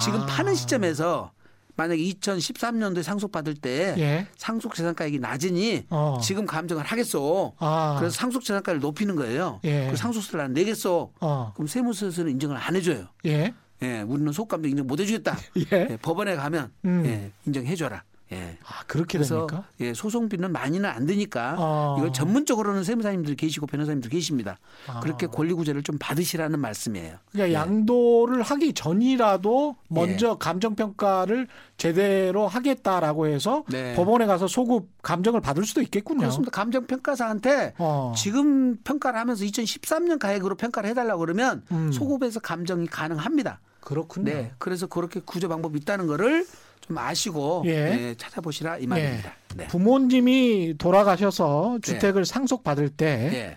[0.00, 0.26] 지금 아.
[0.26, 1.32] 파는 시점에서
[1.78, 4.26] 만약에 2013년도에 상속받을 때 예.
[4.36, 6.18] 상속 재산가액이 낮으니 어.
[6.20, 7.54] 지금 감정을 하겠소.
[7.58, 7.96] 아.
[7.98, 9.60] 그래서 상속 재산가를 높이는 거예요.
[9.62, 9.86] 예.
[9.88, 11.12] 그 상속세를 안 내겠소.
[11.20, 11.52] 어.
[11.54, 13.06] 그럼 세무서에서는 인정을 안 해줘요.
[13.26, 13.54] 예.
[13.82, 15.38] 예, 우리는 소감정 인정 못 해주겠다.
[15.72, 15.86] 예.
[15.90, 17.06] 예, 법원에 가면 음.
[17.06, 18.02] 예, 인정해줘라.
[18.32, 18.58] 예.
[18.64, 19.64] 아, 그렇게 됩니까?
[19.80, 21.96] 예, 소송비는 많이는 안 드니까 어.
[21.98, 24.58] 이걸 전문적으로는 세무사님들 계시고 변호사님들 계십니다.
[24.86, 25.00] 아.
[25.00, 27.16] 그렇게 권리 구제를 좀 받으시라는 말씀이에요.
[27.32, 27.54] 그러니까 예.
[27.54, 31.48] 양도를 하기 전이라도 먼저 감정 평가를
[31.78, 33.94] 제대로 하겠다라고 해서 네.
[33.94, 36.20] 법원에 가서 소급 감정을 받을 수도 있겠군요.
[36.20, 36.50] 그렇습니다.
[36.50, 38.12] 감정 평가사한테 어.
[38.16, 41.92] 지금 평가를 하면서 2013년 가액으로 평가를 해 달라고 그러면 음.
[41.92, 43.60] 소급에서 감정이 가능합니다.
[43.80, 44.24] 그렇군요.
[44.24, 44.52] 네.
[44.58, 46.44] 그래서 그렇게 구조 방법이 있다는 거를
[46.88, 47.70] 좀 아시고 예.
[47.70, 49.34] 예, 찾아보시라 이 말입니다.
[49.54, 49.66] 네.
[49.68, 53.56] 부모님이 돌아가셔서 주택을 상속받을 때 예.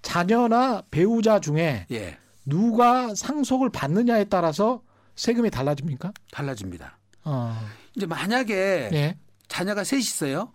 [0.00, 2.16] 자녀나 배우자 중에 예.
[2.46, 4.82] 누가 상속을 받느냐에 따라서
[5.16, 6.12] 세금이 달라집니까?
[6.30, 6.96] 달라집니다.
[7.24, 7.58] 어.
[7.96, 9.18] 이제 만약에 예.
[9.48, 10.52] 자녀가 셋이 있어요.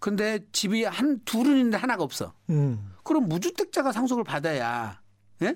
[0.00, 2.32] 근데 집이 한 둘은 있는데 하나가 없어.
[2.50, 2.92] 음.
[3.04, 5.00] 그럼 무주택자가 상속을 받아야
[5.42, 5.54] 예?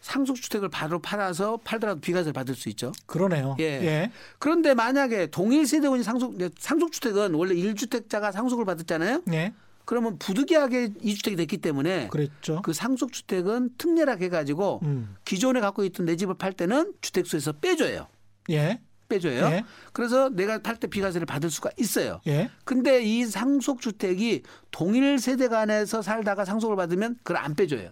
[0.00, 2.92] 상속주택을 바로 팔아서 팔더라도 비과세를 받을 수 있죠.
[3.06, 3.56] 그러네요.
[3.58, 3.64] 예.
[3.64, 4.12] 예.
[4.38, 9.22] 그런데 만약에 동일 세대원이 상속 상속주택은 원래 1주택자가 상속을 받았잖아요.
[9.32, 9.52] 예.
[9.84, 12.60] 그러면 부득이하게 2주택이 됐기 때문에 그랬죠.
[12.62, 15.16] 그 상속주택은 특례라 해가지고 음.
[15.24, 18.08] 기존에 갖고 있던 내 집을 팔 때는 주택수에서 빼줘요.
[18.50, 18.80] 예.
[19.08, 19.44] 빼줘요.
[19.46, 19.64] 예.
[19.92, 22.20] 그래서 내가 팔 때 비과세를 받을 수가 있어요.
[22.26, 22.50] 예.
[22.64, 24.42] 근데 이 상속주택이
[24.72, 27.90] 동일 세대 간에서 살다가 상속을 받으면 그걸 안 빼줘요.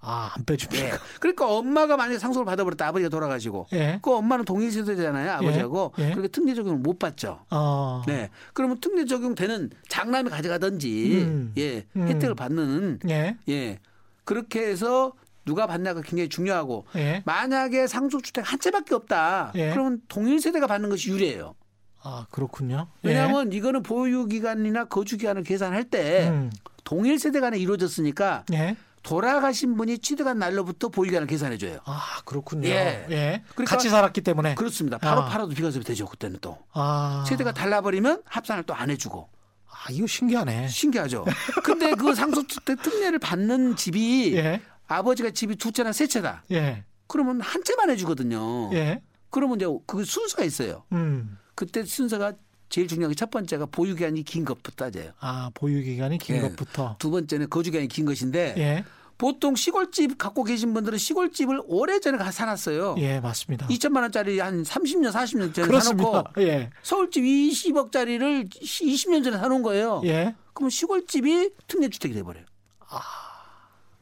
[0.00, 0.84] 아, 안 빼줍니까?
[0.84, 0.92] 예.
[1.20, 3.98] 그러니까 엄마가 만약에 상속을 받아버렸다 아버지가 돌아가시고 예.
[4.00, 6.04] 그 엄마는 동일 세대잖아요 아버지하고 예.
[6.04, 6.10] 예.
[6.10, 7.40] 그렇게 특례 적용을 못 받죠.
[7.50, 8.02] 어.
[8.06, 8.30] 네.
[8.52, 11.52] 그러면 특례 적용되는 장남이 가져가든지 음.
[11.58, 12.08] 예 음.
[12.08, 13.36] 혜택을 받는 예.
[13.48, 13.78] 예
[14.24, 15.12] 그렇게 해서
[15.44, 17.22] 누가 받냐가 굉장히 중요하고 예.
[17.24, 19.52] 만약에 상속주택 한 채밖에 없다.
[19.56, 19.70] 예.
[19.70, 21.54] 그러면 동일 세대가 받는 것이 유리해요.
[22.02, 22.86] 아 그렇군요.
[23.04, 23.08] 예.
[23.08, 26.50] 왜냐하면 이거는 보유 기간이나 거주 기간을 계산할 때 음.
[26.84, 28.76] 동일 세대 간에 이루어졌으니까 예.
[29.02, 31.78] 돌아가신 분이 취득한 날로부터 보유 기간을 계산해 줘요.
[31.84, 32.68] 아 그렇군요.
[32.68, 33.06] 예.
[33.10, 33.42] 예.
[33.54, 34.54] 그러니까 같이 살았기 때문에.
[34.54, 34.98] 그렇습니다.
[34.98, 35.28] 바로 아.
[35.28, 36.06] 팔아도 비과세가 되죠.
[36.06, 37.24] 그때는 또 아.
[37.28, 39.28] 세대가 달라버리면 합산을 또 안 해주고
[39.68, 40.68] 아 이거 신기하네.
[40.68, 41.24] 신기하죠.
[41.64, 44.60] 근데 그 상속주택 특례를 받는 집이 예.
[44.86, 46.44] 아버지가 집이 두 채나 세 채다.
[46.52, 46.84] 예.
[47.06, 48.70] 그러면 한 채만 해주거든요.
[48.74, 49.02] 예.
[49.30, 50.84] 그러면 이제 그 순서가 있어요.
[50.92, 51.38] 음.
[51.54, 52.32] 그때 순서가
[52.68, 55.12] 제일 중요한 게 첫 번째가 보유 기간이 긴 것부터 따져요.
[55.20, 56.40] 아 보유 기간이 긴 예.
[56.40, 56.96] 것부터.
[56.98, 58.84] 두 번째는 거주 기간이 긴 것인데 예.
[59.16, 62.94] 보통 시골집 갖고 계신 분들은 시골집을 오래전에 가 사놨어요.
[62.98, 63.66] 예 맞습니다.
[63.66, 66.10] 2천만 원짜리 한 30년, 40년 전에 그렇습니다.
[66.10, 66.70] 사놓고 예.
[66.82, 70.00] 서울집 20억짜리를 20년 전에 사놓은 거예요.
[70.04, 70.36] 예.
[70.52, 72.44] 그러면 시골집이 특례주택이 돼버려요.
[72.88, 73.00] 아.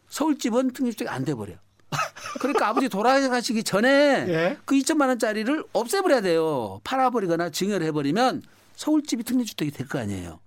[0.08, 1.54] 서울집은 특례주택이 안 돼버려.
[1.54, 1.58] 요
[2.40, 4.58] 그러니까 아버지 돌아가시기 전에 예.
[4.66, 6.80] 그 2천만 원짜리를 없애버려야 돼요.
[6.84, 8.42] 팔아버리거나 증여를 해버리면
[8.76, 10.40] 서울집이 특례주택이 될 거 아니에요.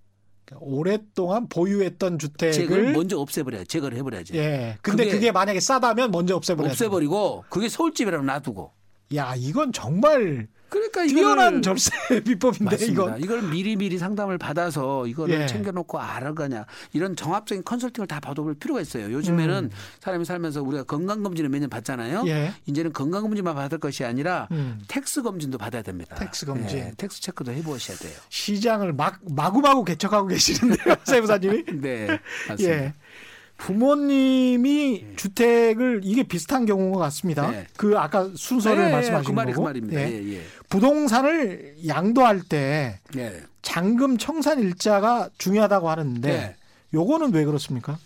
[0.59, 4.35] 오랫동안 보유했던 주택을 먼저 없애버려야 제거를 해버려야지.
[4.35, 4.77] 예.
[4.81, 6.71] 근데 그게- 그게, 만약에 싸다면 먼저 없애버려야 돼.
[6.73, 8.71] 없애버리고 그게 서울집이라고 놔두고.
[9.15, 11.91] 야 이건 정말 그러니까 뛰어난 절세
[12.23, 13.03] 비법인데 맞습니다.
[13.03, 13.23] 이건.
[13.23, 15.45] 이걸 미리 미리 상담을 받아서 이거를 예.
[15.47, 19.11] 챙겨놓고 알아가냐 이런 종합적인 컨설팅을 다 받아볼 필요가 있어요.
[19.11, 22.21] 요즘에는 사람이 살면서 우리가 건강 검진을 매년 받잖아요.
[22.21, 22.27] 음.
[22.27, 22.53] 예.
[22.65, 24.79] 이제는 건강 검진만 받을 것이 아니라 음.
[24.87, 26.15] tax 검진도 받아야 됩니다.
[26.15, 26.77] tax 검진.
[26.77, 28.13] 예, tax 체크도 해보셔야 돼요.
[28.29, 31.63] 시장을 막 마구마구 개척하고 계시는데요, 세무사님이.
[31.81, 32.75] 네, 맞습니다.
[32.75, 32.93] 예.
[33.57, 37.51] 부모님이 주택을 이게 비슷한 경우인 것 같습니다.
[37.51, 37.67] 네.
[37.75, 39.63] 그 아까 순서를 예, 예, 말씀하신 그 말이 거고.
[39.63, 39.99] 그 말입니다.
[40.01, 40.11] 예.
[40.13, 40.41] 예, 예.
[40.69, 43.41] 부동산을 양도할 때 예.
[43.61, 46.55] 잔금 청산 일자가 중요하다고 하는데 네.
[46.93, 47.97] 요거는 왜 그렇습니까?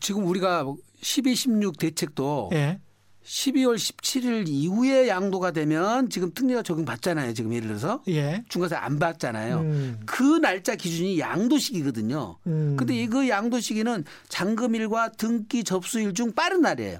[0.00, 0.66] 지금 우리가
[1.02, 2.80] 12, 16 대책도 예.
[3.24, 7.32] 12월 17일 이후에 양도가 되면 지금 특례가 적용받잖아요.
[7.32, 8.44] 지금 예를 들어서 예.
[8.50, 9.60] 중과세 안 받잖아요.
[9.60, 10.00] 음.
[10.04, 12.36] 그 날짜 기준이 양도시기거든요.
[12.46, 12.76] 음.
[12.78, 16.98] 근데 이 그 양도시기는 잔금일과 등기 접수일 중 빠른 날이에요.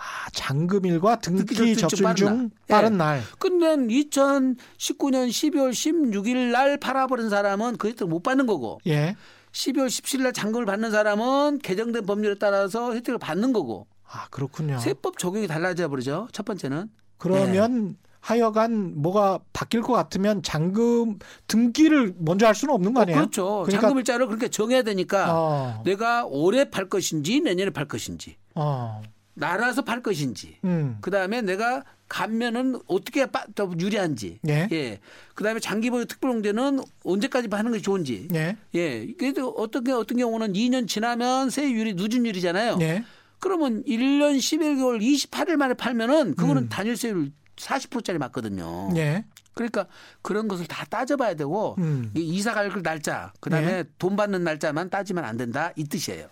[0.00, 2.84] 아, 잔금일과 등기 접수일 중 접수일 빠른 중 날.
[2.84, 2.88] 예.
[2.88, 3.22] 날.
[3.38, 9.14] 근데 2019년 12월 16일 날 팔아버린 사람은 그 혜택을 못 받는 거고 예.
[9.52, 14.78] 12월 17일 날 잔금을 받는 사람은 개정된 법률에 따라서 혜택을 받는 거고 아, 그렇군요.
[14.78, 16.28] 세법 적용이 달라져 버리죠.
[16.32, 16.88] 첫 번째는.
[17.18, 23.18] 그러면 하여간 뭐가 바뀔 것 같으면 잔금 등기를 먼저 할 수는 없는 거 어, 아니에요?
[23.18, 23.62] 그렇죠.
[23.66, 25.82] 그러니까- 잔금일자를 그렇게 정해야 되니까 어.
[25.84, 29.02] 내가 올해 팔 것인지 내년에 팔 것인지 어.
[29.40, 30.98] 날아서 팔 것인지 음.
[31.00, 35.00] 그 다음에 내가 감면은 어떻게 빠- 더 유리한지 예.
[35.34, 38.56] 그 다음에 장기보유 특별공제는 언제까지 하는 것이 좋은지 예.
[38.74, 39.06] 예.
[39.18, 42.78] 그래도 어떤 게 어떤 경우는 2년 지나면 세율이 누진율이잖아요.
[42.82, 43.04] 예.
[43.38, 46.68] 그러면 1년 11개월 28일 만에 팔면은 그거는 음.
[46.68, 48.90] 단일 세율 40%짜리 맞거든요.
[48.96, 49.24] 예.
[49.68, 49.86] 그러니까
[50.22, 52.10] 그런 것을 다 따져봐야 되고 음.
[52.16, 53.84] 이 이사 갈 날짜 그다음에 네.
[53.98, 56.28] 돈 받는 날짜만 따지면 안 된다 이 뜻이에요.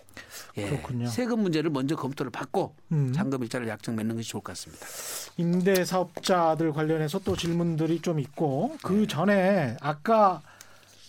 [0.57, 0.69] 예.
[0.69, 1.05] 그렇군요.
[1.07, 3.13] 세금 문제를 먼저 검토를 받고 음.
[3.13, 4.87] 잔금 일자를 약정 맺는 것이 좋을 것 같습니다.
[5.37, 10.41] 임대 사업자들 관련해서 또 질문들이 좀 있고 그 전에 아까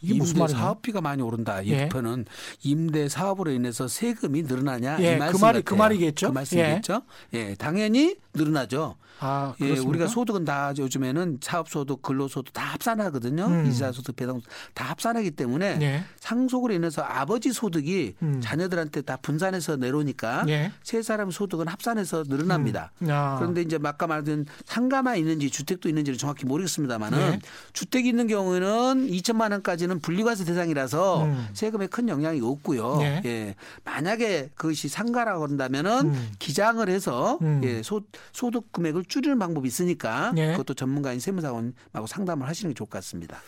[0.00, 0.58] 이게 무슨 말이냐?
[0.58, 1.60] 사업비가 많이 오른다.
[1.62, 1.88] 이 예.
[1.88, 2.26] 표는
[2.62, 5.62] 임대 사업으로 인해서 세금이 늘어나냐 예, 이그 말씀 말이- 같아요.
[5.64, 6.28] 그 말이겠죠?
[6.28, 7.02] 그 말씀이겠죠.
[7.34, 7.54] 예.
[7.54, 8.96] 당연히 늘어나죠.
[9.20, 9.88] 아, 예, 그렇습니까?
[9.88, 13.46] 우리가 소득은 다 요즘에는 사업소득, 근로소득 다 합산하거든요.
[13.46, 13.66] 음.
[13.66, 16.04] 이사소득, 배당소득 다 합산하기 때문에 예.
[16.20, 18.40] 상속으로 인해서 아버지 소득이 음.
[18.42, 20.72] 자녀들한테 다 분산해서 내려오니까 예.
[20.82, 22.92] 세 사람 소득은 합산해서 늘어납니다.
[23.08, 23.36] 아.
[23.38, 27.38] 그런데 이제 아까 말한 상가만 있는지 주택도 있는지를 정확히 모르겠습니다만은 네.
[27.72, 31.48] 주택이 있는 경우에는 2천만 원까지는 분리과세 대상이라서 음.
[31.52, 32.96] 세금에 큰 영향이 없고요.
[32.98, 33.22] 네.
[33.24, 33.54] 예.
[33.84, 36.32] 만약에 그것이 상가라고 한다면은 음.
[36.38, 37.60] 기장을 해서 음.
[37.64, 38.02] 예, 소,
[38.32, 40.52] 소득 금액을 줄이는 방법이 있으니까 네.
[40.52, 43.38] 그것도 전문가인 세무사원하고 상담을 하시는 게 좋을 것 같습니다.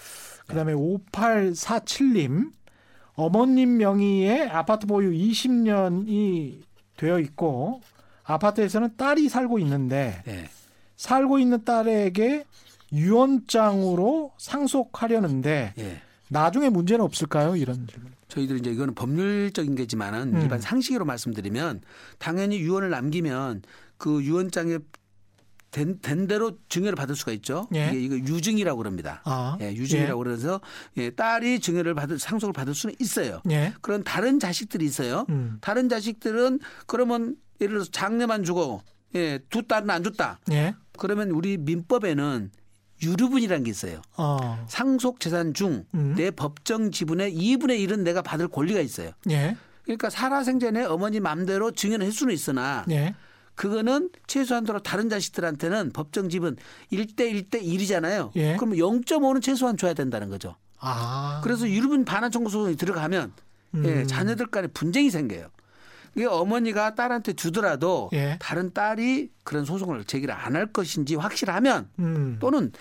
[0.46, 2.52] 그다음에 5847님
[3.14, 6.62] 어머님 명의의 아파트 보유 20년이
[6.96, 7.80] 되어 있고
[8.24, 10.48] 아파트에서는 딸이 살고 있는데 예.
[10.96, 12.44] 살고 있는 딸에게
[12.92, 16.02] 유언장으로 상속하려는데 예.
[16.28, 17.56] 나중에 문제는 없을까요?
[17.56, 18.15] 이런 질문.
[18.36, 20.42] 저희들이 이제 이거는 법률적인 게지만은 음.
[20.42, 21.80] 일반 상식으로 말씀드리면
[22.18, 23.62] 당연히 유언을 남기면
[23.96, 24.78] 그 유언장에
[25.70, 27.66] 된, 된 대로 증여를 받을 수가 있죠.
[27.74, 27.88] 예.
[27.88, 29.20] 이게 이거 유증이라고 그럽니다.
[29.24, 29.58] 아.
[29.60, 30.60] 예, 유증이라고 그래서
[30.96, 33.42] 예, 딸이 증여를 받을 상속을 받을 수는 있어요.
[33.50, 33.74] 예.
[33.80, 35.26] 그런 다른 자식들이 있어요.
[35.28, 35.58] 음.
[35.60, 38.82] 다른 자식들은 그러면 예를 들어서 장녀만 주고
[39.14, 40.40] 예, 두 딸은 안 줬다.
[40.52, 40.74] 예.
[40.98, 42.50] 그러면 우리 민법에는
[43.02, 44.00] 유류분이라는 게 있어요.
[44.16, 44.64] 어.
[44.68, 46.16] 상속 재산 중내 음.
[46.36, 49.12] 법정 지분의 2분의 1은 내가 받을 권리가 있어요.
[49.30, 49.56] 예.
[49.84, 53.14] 그러니까 살아생전에 어머니 맘대로 증여를 할 수는 있으나 예.
[53.54, 56.56] 그거는 최소한도로 다른 자식들한테는 법정 지분
[56.92, 58.30] 1대 1대 1이잖아요.
[58.36, 58.56] 예.
[58.56, 60.56] 그럼 0.5는 최소한 줘야 된다는 거죠.
[60.78, 61.40] 아.
[61.42, 63.32] 그래서 유류분 반환 청구 소송이 들어가면
[63.76, 64.06] 예, 음.
[64.06, 65.48] 자녀들 간에 분쟁이 생겨요.
[66.16, 68.36] 이게 어머니가 딸한테 주더라도 예.
[68.40, 72.38] 다른 딸이 그런 소송을 제기를 안 할 것인지 확실하면 음.
[72.40, 72.72] 또는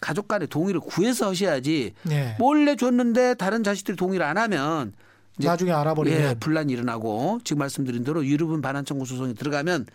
[0.00, 2.36] 가족 간의 동의를 구해서 하셔야지 예.
[2.38, 4.92] 몰래 줬는데 다른 자식들이 동의를 안 하면
[5.36, 9.86] 나중에 알아버리면 예, 분란이 일어나고 지금 말씀드린 대로 유류분 반환 청구 소송이 들어가면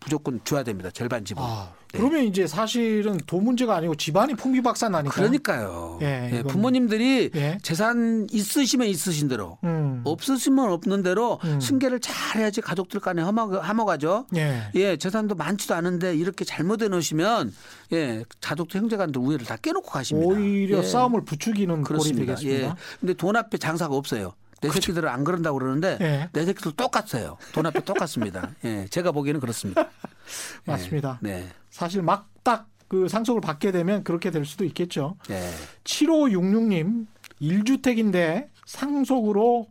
[0.00, 0.90] 무조건 줘야 됩니다.
[0.90, 1.44] 절반 지분.
[1.44, 1.81] 아, 네.
[1.92, 5.14] 그러면 이제 사실은 돈 문제가 아니고 집안이 풍비박산 나니까.
[5.14, 5.98] 그러니까요.
[6.02, 7.58] 예, 예, 부모님들이 예.
[7.62, 10.00] 재산 있으시면 있으신 대로 음.
[10.04, 11.60] 없으시면 없는 대로 음.
[11.60, 14.26] 승계를 잘 해야지 가족들 간에 허먹, 하먹하죠.
[14.36, 14.70] 예.
[14.74, 17.52] 예, 재산도 많지도 않은데 이렇게 잘못해 놓으시면
[17.92, 20.28] 예, 가족도 형제간도 우애를 다 깨놓고 가십니다.
[20.28, 22.34] 오히려 예, 싸움을 부추기는 꼴이 그렇습니다.
[22.34, 22.68] 되겠습니다.
[22.68, 22.74] 예.
[23.00, 24.32] 근데 돈 앞에 장사가 없어요.
[24.62, 26.28] 내 새끼들은 안 그런다고 그러는데 예.
[26.32, 27.36] 내 새끼들 똑같아요.
[27.52, 28.50] 돈 앞에 똑같습니다.
[28.64, 29.90] 예, 제가 보기에는 그렇습니다.
[30.64, 31.18] 맞습니다.
[31.20, 31.48] 네.
[31.70, 35.16] 사실 막 딱 그 상속을 받게 되면 그렇게 될 수도 있겠죠.
[35.26, 35.40] 네.
[35.84, 37.06] 7566님
[37.40, 39.66] 1주택인데 상속으로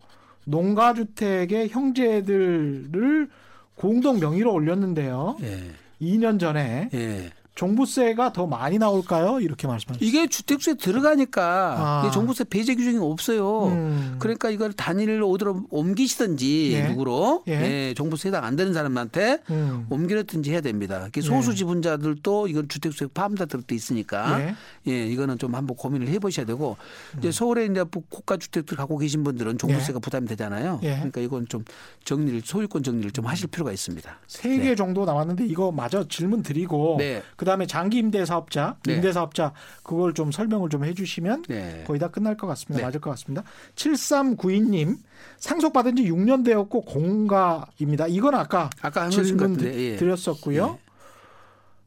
[0.48, 3.30] 농가주택의 형제들을
[3.76, 5.38] 공동 명의로 올렸는데요.
[5.44, 5.72] 예.
[6.02, 7.30] 2년 전에 예.
[7.56, 9.39] 종부세가 더 많이 나올까요?
[9.39, 10.06] 이렇게 말씀하셨습니다.
[10.06, 12.12] 이게 주택수에 들어가니까 아.
[12.12, 13.68] 종부세 배제 규정이 없어요.
[13.68, 14.16] 음.
[14.20, 16.88] 그러니까 이걸 단일로 어디로 옮기시든지 예.
[16.88, 17.89] 누구로 예.
[17.89, 17.93] 예.
[17.93, 19.86] 종부세 해당 안 되는 사람한테 음.
[19.89, 21.08] 옮기든지 해야 됩니다.
[21.16, 21.22] 예.
[21.22, 24.56] 소수 지분자들도 이건 주택수에 포함다 들어돼 있으니까 예.
[24.88, 26.78] 예, 이거는 좀 한번 고민을 해보셔야 되고
[27.20, 30.80] 이제 서울에 이제 고가 주택들 갖고 계신 분들은 종부세가 부담이 되잖아요.
[30.84, 30.95] 예.
[30.95, 31.64] 그러니까 이건 좀
[32.06, 34.20] 정리를 소유권 정리를 좀 하실 필요가 있습니다.
[34.28, 37.22] 세개 정도 남았는데 이거 마저 질문 드리고 네.
[37.42, 38.94] 그다음에 장기 임대 사업자, 네.
[38.94, 41.84] 임대 사업자 그걸 좀 설명을 좀 해 주시면 네.
[41.88, 42.78] 거의 다 끝날 것 같습니다.
[42.78, 42.84] 네.
[42.86, 43.44] 맞을 것 같습니다.
[43.74, 44.98] 7392 님
[45.39, 48.06] 상속받은 지 6년 되었고 공가입니다.
[48.10, 49.96] 이건 아까 아까 질문 예.
[49.96, 50.78] 드렸었고요.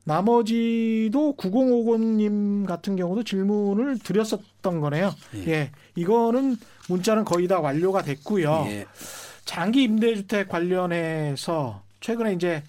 [0.03, 5.15] 나머지도 9050님 같은 경우도 질문을 드렸었던 거네요.
[5.37, 5.53] 예.
[5.53, 5.71] 예.
[5.95, 6.57] 이거는
[6.89, 8.65] 문자는 거의 다 완료가 됐고요.
[8.71, 8.87] 예.
[9.45, 12.65] 장기 임대주택 관련해서 최근에 이제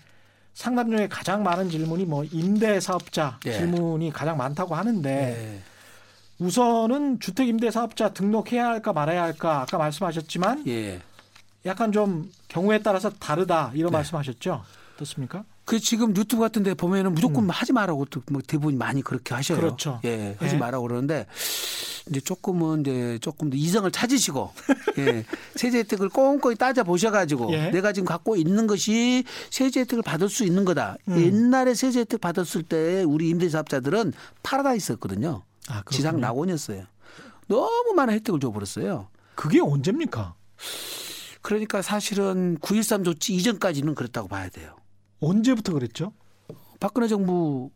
[0.56, 3.52] 상담 중에 가장 많은 질문이 뭐 임대 사업자 예.
[3.52, 5.62] 질문이 가장 많다고 하는데 예.
[6.40, 11.02] 우선은 주택 임대 사업자 등록해야 할까 말아야 할까 아까 말씀하셨지만 예.
[11.66, 13.98] 약간 좀 경우에 따라서 다르다 이런 네.
[13.98, 14.64] 말씀하셨죠?
[14.96, 15.44] 어떻습니까?
[15.66, 19.58] 그 지금 유튜브 같은 데 보면은 무조건 하지 말라고 또뭐 대부분 많이 그렇게 하셔요.
[19.58, 19.62] 음.
[19.62, 20.00] 그렇죠.
[20.06, 20.36] 예.
[20.40, 20.60] 하지 예.
[20.60, 21.26] 말라고 그러는데
[22.08, 24.54] 이제 조금은 이제 조금 더 이성을 찾으시고
[25.00, 25.26] 예.
[25.56, 27.72] 세제 혜택을 꼼꼼히 따져 보셔 가지고 예.
[27.72, 30.98] 내가 지금 갖고 있는 것이 세제 혜택을 받을 수 있는 거다.
[31.08, 31.20] 음.
[31.20, 34.14] 옛날에 세제 혜택 받았을 때 우리 임대사업자들은
[34.44, 35.42] 파라다이스였거든요.
[35.70, 35.84] 아.
[35.90, 36.84] 지상 낙원이었어요.
[37.48, 39.08] 너무 많은 혜택을 줘 버렸어요.
[39.34, 40.36] 그게 언제입니까?
[41.42, 44.76] 그러니까 사실은 9.13 조치 이전까지는 그랬다고 봐야 돼요.
[45.20, 46.14] 언제부터 그랬죠?
[46.80, 47.72] 박근혜 정부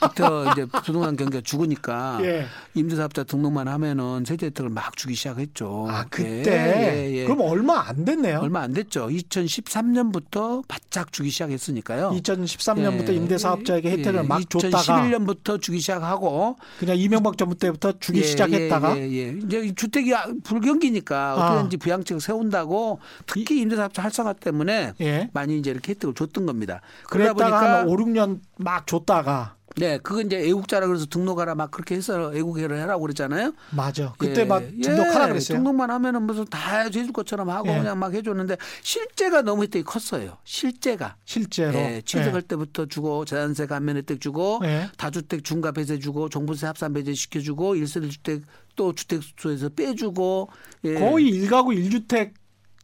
[0.00, 2.46] 부터 이제 부동산 경기가 죽으니까 예.
[2.74, 5.86] 임대사업자 등록만 하면은 세제 혜택을 막 주기 시작했죠.
[5.88, 7.24] 아 예, 그때 예, 예.
[7.24, 8.40] 그럼 얼마 안 됐네요.
[8.40, 9.08] 얼마 안 됐죠.
[9.08, 12.10] 2013년부터 바짝 주기 시작했으니까요.
[12.10, 13.14] 2013년부터 예.
[13.14, 18.24] 임대 사업자에게 혜택을 예, 막 줬다가 2011년부터 주기 시작하고 그냥 이명박 정부 때부터 주기 예,
[18.24, 19.38] 시작했다가 예, 예, 예.
[19.44, 20.12] 이제 주택이
[20.44, 21.34] 불경기니까 아.
[21.34, 25.30] 어떻게든지 부양책을 세운다고 특히 임대사업자 활성화 때문에 예.
[25.32, 26.80] 많이 이제 이렇게 혜택을 줬던 겁니다.
[27.04, 31.94] 그러다 보니까 한 5, 6년 막 줬다가 네, 그건 이제 애국자라 그래서 등록하라 막 그렇게
[31.94, 33.52] 해서 애국회를 해라고 그랬잖아요.
[33.70, 34.14] 맞아.
[34.18, 35.58] 그때 예, 막 등록하라 예, 그랬어요.
[35.58, 37.78] 등록만 하면은 무슨 다 해줄 것처럼 하고 예.
[37.78, 40.38] 그냥 막 해줬는데 실제가 너무 혜택이 컸어요.
[40.44, 41.16] 실제가.
[41.24, 41.78] 실제로.
[41.78, 44.88] 예, 취득할 때부터 주고 재산세 감면 혜택 주고 예.
[44.96, 48.42] 다주택 중과 배제 주고 종부세 합산 배제 시켜주고 일세대 주택
[48.76, 50.48] 또 주택수에서 빼주고
[50.84, 50.94] 예.
[50.94, 52.34] 거의 일가구 일주택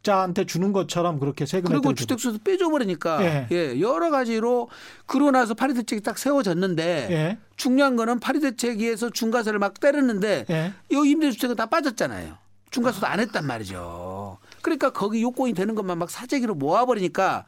[0.06, 1.92] 자한테 주는 것처럼 그렇게 세금 그리고.
[1.92, 3.48] 주택수에서 빼줘버리니까 예.
[3.50, 3.80] 예.
[3.80, 4.68] 여러 가지로
[5.06, 7.38] 그러고 나서 파리 대책이 딱 세워졌는데 예.
[7.56, 10.72] 중요한 거는 파리 대책에서 중과세를 막 때렸는데 예.
[10.90, 12.38] 이 임대주택은 다 빠졌잖아요.
[12.70, 14.38] 중과세도 안 했단 말이죠.
[14.62, 17.44] 그러니까 거기 요건이 되는 것만 막 사재기로 모아버리니까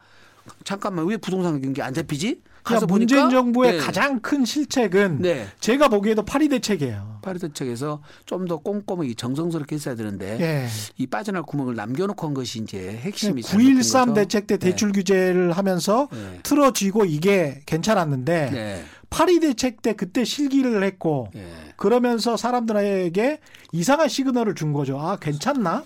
[0.65, 2.41] 잠깐만 왜 부동산 경기 안 잡히지?
[2.69, 3.79] 가서 그러니까 문재인 정부의 네.
[3.79, 5.47] 가장 큰 실책은 네.
[5.61, 7.19] 제가 보기에도 파리 대책이에요.
[7.23, 10.67] 파리 대책에서 좀 더 꼼꼼하게 정성스럽게 했어야 되는데 네.
[10.97, 14.71] 이 빠져날 구멍을 남겨놓고 한 것이 이제 핵심이 9.13 대책 때 네.
[14.71, 16.39] 대출 규제를 하면서 네.
[16.43, 18.85] 틀어지고 이게 괜찮았는데 네.
[19.11, 21.31] 파리 대책 때 그때 실기를 했고
[21.77, 23.41] 그러면서 사람들에게
[23.73, 24.99] 이상한 시그널을 준 거죠.
[24.99, 25.83] 아 괜찮나?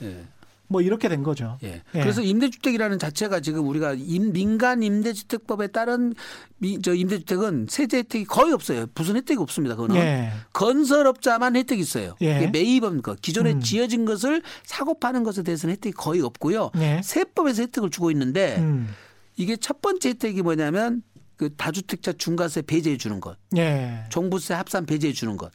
[0.73, 1.59] 뭐 이렇게 된 거죠.
[1.63, 1.83] 예.
[1.95, 2.01] 예.
[2.01, 6.15] 그래서 임대주택이라는 자체가 지금 우리가 임, 민간 임대주택법에 따른
[6.59, 8.87] 미, 저 임대주택은 세제 혜택이 거의 없어요.
[8.95, 9.77] 무슨 혜택이 없습니다.
[9.77, 10.33] 그거는 예.
[10.55, 12.17] 건설업자만 혜택이 있어요.
[12.23, 12.47] 예.
[12.49, 13.61] 매입은 거 기존에 음.
[13.61, 16.71] 지어진 것을 사고 파는 것에 대해서는 혜택이 거의 없고요.
[16.79, 17.01] 예.
[17.05, 18.89] 세법에서 혜택을 주고 있는데 음.
[19.37, 21.03] 이게 첫 번째 혜택이 뭐냐면
[21.37, 24.05] 그 다주택자 중과세 배제해 주는 것, 예.
[24.11, 25.51] 종부세 합산 배제해 주는 것.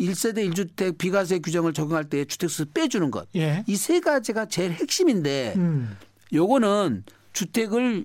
[0.00, 0.04] 예.
[0.04, 3.28] 1세대 1주택 비과세 규정을 적용할 때 주택수 빼주는 것.
[3.36, 3.64] 예.
[3.66, 5.96] 이세 가지가 제일 핵심인데 음.
[6.32, 8.04] 요거는 주택을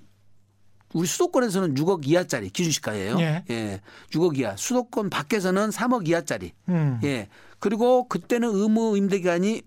[0.94, 3.18] 우리 수도권에서는 6억 이하짜리 기준시가예요.
[3.20, 3.44] 예.
[3.50, 3.80] 예.
[4.10, 4.56] 6억 이하.
[4.56, 6.52] 수도권 밖에서는 3억 이하짜리.
[6.68, 7.00] 음.
[7.04, 7.28] 예.
[7.58, 9.62] 그리고 그때는 의무 임대 기간이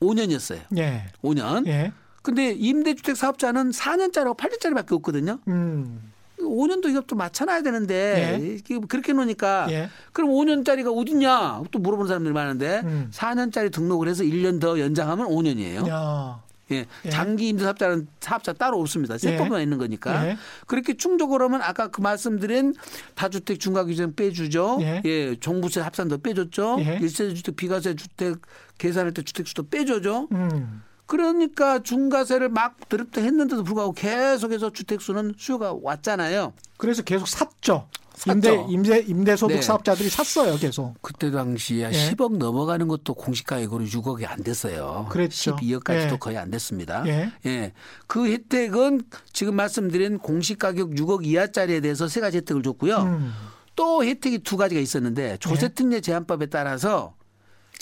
[0.00, 0.60] 5년이었어요.
[0.78, 1.06] 예.
[1.22, 1.66] 5년.
[1.66, 1.92] 예.
[2.22, 5.40] 근데 임대주택 사업자는 4년짜리하고 8년짜리밖에 없거든요.
[5.48, 6.11] 음.
[6.44, 8.76] 5년도 이것도 맞춰놔야 되는데 예.
[8.88, 9.88] 그렇게 놓으니까 예.
[10.12, 13.10] 그럼 5년짜리가 어딨냐 또 물어보는 사람들이 많은데 음.
[13.12, 15.88] 4년짜리 등록을 해서 1년 더 연장하면 5년이에요.
[15.88, 16.42] 야.
[16.72, 16.86] 예.
[17.04, 17.10] 예.
[17.10, 19.18] 장기 임대 사업자는 사업자 따로 없습니다.
[19.18, 19.62] 세법만 예.
[19.62, 20.28] 있는 거니까.
[20.28, 20.36] 예.
[20.66, 22.74] 그렇게 충족을 하면 아까 그 말씀드린
[23.14, 24.78] 다주택 중과 규정 빼주죠.
[24.80, 25.02] 예.
[25.04, 25.36] 예.
[25.36, 26.76] 종부세 합산도 빼줬죠.
[26.80, 26.98] 예.
[26.98, 28.36] 1세대 주택 비과세 주택
[28.78, 30.28] 계산할 때 주택수도 빼줘죠.
[30.32, 30.82] 음.
[31.12, 36.54] 그러니까 중과세를 막 드립다 했는데도 불구하고 계속해서 주택수는 수요가 왔잖아요.
[36.78, 37.86] 그래서 계속 샀죠.
[38.26, 39.60] 임대 임대 임대소득 네.
[39.60, 40.94] 사업자들이 샀어요, 계속.
[41.02, 42.10] 그때 당시에 예.
[42.10, 45.06] 10억 넘어가는 것도 공시가액으로 6억이 안 됐어요.
[45.10, 45.54] 그랬죠.
[45.56, 46.16] 12억까지도 예.
[46.18, 47.04] 거의 안 됐습니다.
[47.06, 47.30] 예.
[47.44, 47.72] 예.
[48.06, 49.02] 그 혜택은
[49.34, 52.96] 지금 말씀드린 공시가격 6억 이하짜리에 대해서 세 가지 혜택을 줬고요.
[52.96, 53.32] 음.
[53.76, 57.14] 또 혜택이 두 가지가 있었는데 조세특례 제한법에 따라서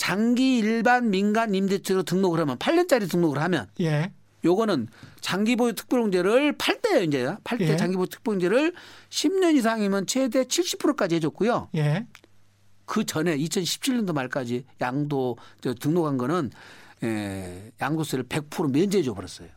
[0.01, 4.11] 장기 일반 민간 임대주택으로 등록을 하면 8년짜리 등록을 하면 예.
[4.43, 4.87] 요거는
[5.19, 7.35] 장기 보유 특별공제를 8대예요, 이제.
[7.43, 7.77] 8대 예.
[7.77, 8.73] 장기 보유 특별공제를
[9.11, 11.69] 10년 이상이면 최대 70%까지 해 줬고요.
[11.75, 12.07] 예.
[12.85, 16.49] 그 전에 2017년도 말까지 양도 저 등록한 거는
[17.03, 19.49] 에, 양도세를 100% 면제해 줘 버렸어요.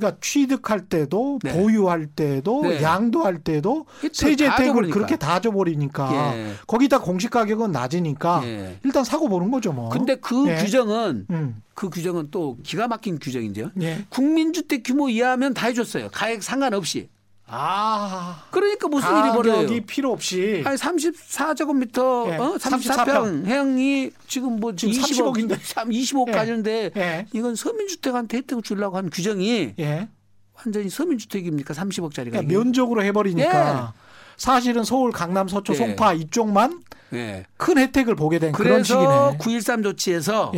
[0.00, 1.52] 그러니까 취득할 때도 네.
[1.52, 2.82] 보유할 때도 네.
[2.82, 6.52] 양도할 때도 세제 혜택을 그렇게 다 줘버리니까 예.
[6.66, 8.78] 거기다 공시 가격은 낮으니까 예.
[8.82, 9.90] 일단 사고 보는 거죠 뭐.
[9.90, 10.56] 근데 그 예.
[10.56, 11.62] 규정은 음.
[11.74, 13.70] 그 규정은 또 기가 막힌 규정인데요.
[13.82, 14.04] 예.
[14.08, 16.08] 국민주택 규모 이하면 다 해줬어요.
[16.12, 17.08] 가액 상관없이.
[17.50, 18.44] 아.
[18.50, 19.66] 그러니까 무슨 일이 벌어요?
[19.86, 20.62] 필요 없이.
[20.64, 22.36] 아니 34제곱미터 예.
[22.36, 22.54] 어?
[22.56, 26.32] 34평, 34평 해양이 지금 뭐 지금 20억, 30억인데 20억 예.
[26.32, 27.26] 가는데 예.
[27.32, 30.08] 이건 서민주택한테 혜택을 주려고 하는 규정이 예.
[30.54, 31.74] 완전히 서민주택입니까?
[31.74, 32.30] 30억짜리가.
[32.30, 34.00] 그러니까 면적으로 해버리니까 예.
[34.36, 35.76] 사실은 서울, 강남, 서초, 예.
[35.76, 36.82] 송파 이쪽만
[37.56, 39.04] 큰 혜택을 보게 된 그런 식이네.
[39.04, 40.52] 그래서 9.13 조치에서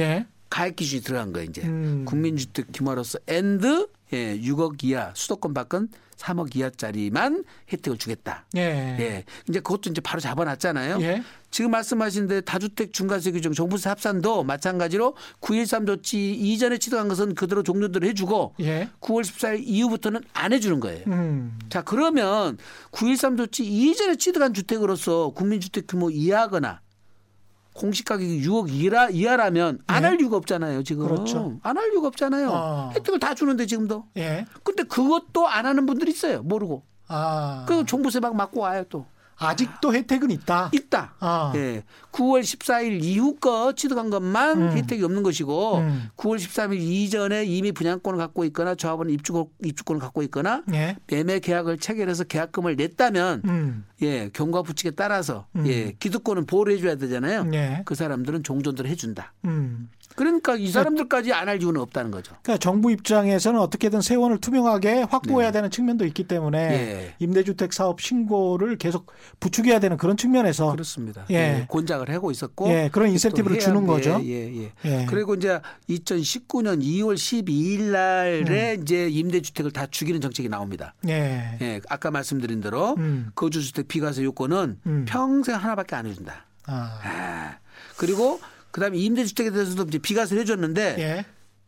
[0.50, 1.48] 가액 기준이 들어간 거예요.
[1.48, 2.04] 이제 음.
[2.04, 8.44] 국민주택 규모로서 and 예, 6억 이하 수도권 밖은 3억 이하짜리만 혜택을 주겠다.
[8.56, 8.60] 예.
[8.60, 9.24] 예.
[9.48, 10.98] 이제 그것도 이제 바로 잡아놨잖아요.
[11.00, 11.22] 예.
[11.50, 17.62] 지금 말씀하신 데 다주택 중과세 규정 정부세 합산도 마찬가지로 9.13 조치 이전에 취득한 것은 그대로
[17.62, 18.88] 종료를 해주고 예.
[19.00, 21.04] 9월 14일 이후부터는 안 해주는 거예요.
[21.08, 21.58] 음.
[21.68, 22.56] 자 그러면
[22.92, 26.80] 9.13 조치 이전에 취득한 주택으로서 국민주택 규모 이하거나
[27.74, 30.16] 공시 가격이 6억 이하, 이하라면 안할 예.
[30.20, 31.06] 이유가 없잖아요, 지금.
[31.06, 31.58] 그렇죠.
[31.62, 32.50] 안 할 이유가 없잖아요.
[32.52, 32.90] 어.
[32.94, 34.04] 혜택을 다 주는데 지금도.
[34.18, 34.44] 예.
[34.62, 36.82] 근데 그것도 안 하는 분들이 있어요, 모르고.
[37.08, 37.64] 아.
[37.68, 39.06] 그 종부세 막 맞고 와요, 또.
[39.36, 40.70] 아직도 혜택은 있다.
[40.72, 41.14] 있다.
[41.20, 41.52] 아.
[41.56, 41.82] 예.
[42.12, 44.76] 9월 14일 이후 거 취득한 것만 음.
[44.76, 46.08] 혜택이 없는 것이고 음.
[46.16, 50.96] 9월 13일 이전에 이미 분양권을 갖고 있거나 조합원 입주권 입주권을 갖고 있거나 예.
[51.06, 53.84] 매매 계약을 체결해서 계약금을 냈다면 음.
[54.02, 55.66] 예, 경과 부칙에 따라서 음.
[55.66, 57.48] 예, 기득권은 보호를 해줘야 되잖아요.
[57.54, 57.82] 예.
[57.84, 59.32] 그 사람들은 종전을 해준다.
[60.12, 60.16] 음.
[60.16, 62.34] 그러니까 이 사람들까지 안 할 이유는 없다는 거죠.
[62.42, 65.52] 그러니까 정부 입장에서는 어떻게든 세원을 투명하게 확보해야 네.
[65.58, 67.14] 되는 측면도 있기 때문에 예.
[67.18, 71.26] 임대주택 사업 신고를 계속 부추겨야 되는 그런 측면에서 그렇습니다.
[71.30, 71.34] 예.
[71.34, 71.66] 예.
[71.68, 72.88] 곤작을 하고 있었고 예.
[72.90, 74.18] 그런 인센티브를 주는 거죠.
[74.24, 75.06] 예, 예, 예.
[75.10, 75.60] 그리고 이제
[75.90, 78.82] 2019년 2월 12일 날에 음.
[78.82, 80.94] 이제 임대주택을 다 죽이는 정책이 나옵니다.
[81.08, 81.58] 예.
[81.60, 81.80] 예.
[81.88, 83.30] 아까 말씀드린 대로 음.
[83.34, 85.04] 거주주택 비과세 요건은 음.
[85.08, 86.46] 평생 하나밖에 안 해준다.
[86.66, 87.00] 아.
[87.02, 87.56] 아.
[87.96, 88.40] 그리고
[88.72, 91.24] 그다음에 임대주택에 대해서도 이제 비과세 해줬는데 예.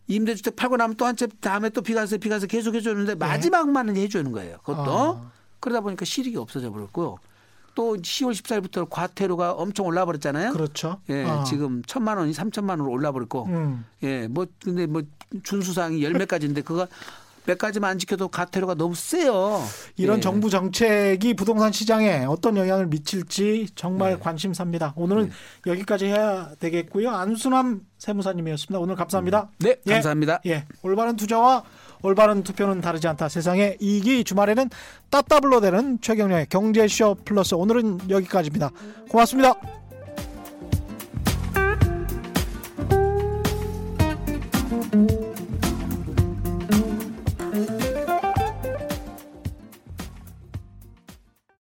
[0.09, 3.15] 임대주택 팔고 나면 또 한 채 다음에 또 비과세 비과세 계속 해줬는데 예.
[3.15, 4.59] 마지막만은 해주는 거예요.
[4.65, 5.31] 그것도 어.
[5.61, 7.19] 그러다 보니까 실익이 없어져 버렸고
[7.75, 10.53] 또 10월 14일부터 과태료가 엄청 올라 버렸잖아요.
[10.53, 11.01] 그렇죠.
[11.09, 11.43] 예, 어.
[11.45, 13.85] 지금 천만 원이 삼천만 원으로 올라 버렸고, 음.
[14.05, 15.03] 예, 뭐 근데 뭐
[15.43, 16.87] 준수사항이 열몇 가지인데 그거
[17.47, 19.63] 몇 가지만 안 지켜도 가태료가 너무 세요.
[19.97, 20.21] 이런 예.
[20.21, 24.19] 정부 정책이 부동산 시장에 어떤 영향을 미칠지 정말 네.
[24.19, 24.95] 관심사입니다.
[24.97, 25.31] 오늘은
[25.67, 27.11] 여기까지 해야 되겠고요.
[27.11, 28.79] 안순함 세무사님이었습니다.
[28.79, 29.51] 오늘 감사합니다.
[29.59, 29.93] 네, 예.
[29.93, 30.41] 감사합니다.
[30.47, 31.65] 예, 올바른 투자와
[32.03, 33.29] 올바른 투표는 다르지 않다.
[33.29, 34.69] 세상의 이익이 주말에는
[35.11, 38.71] 따따블로 되는 최경련의 경제쇼 플러스 오늘은 여기까지입니다.
[39.09, 39.84] 고맙습니다.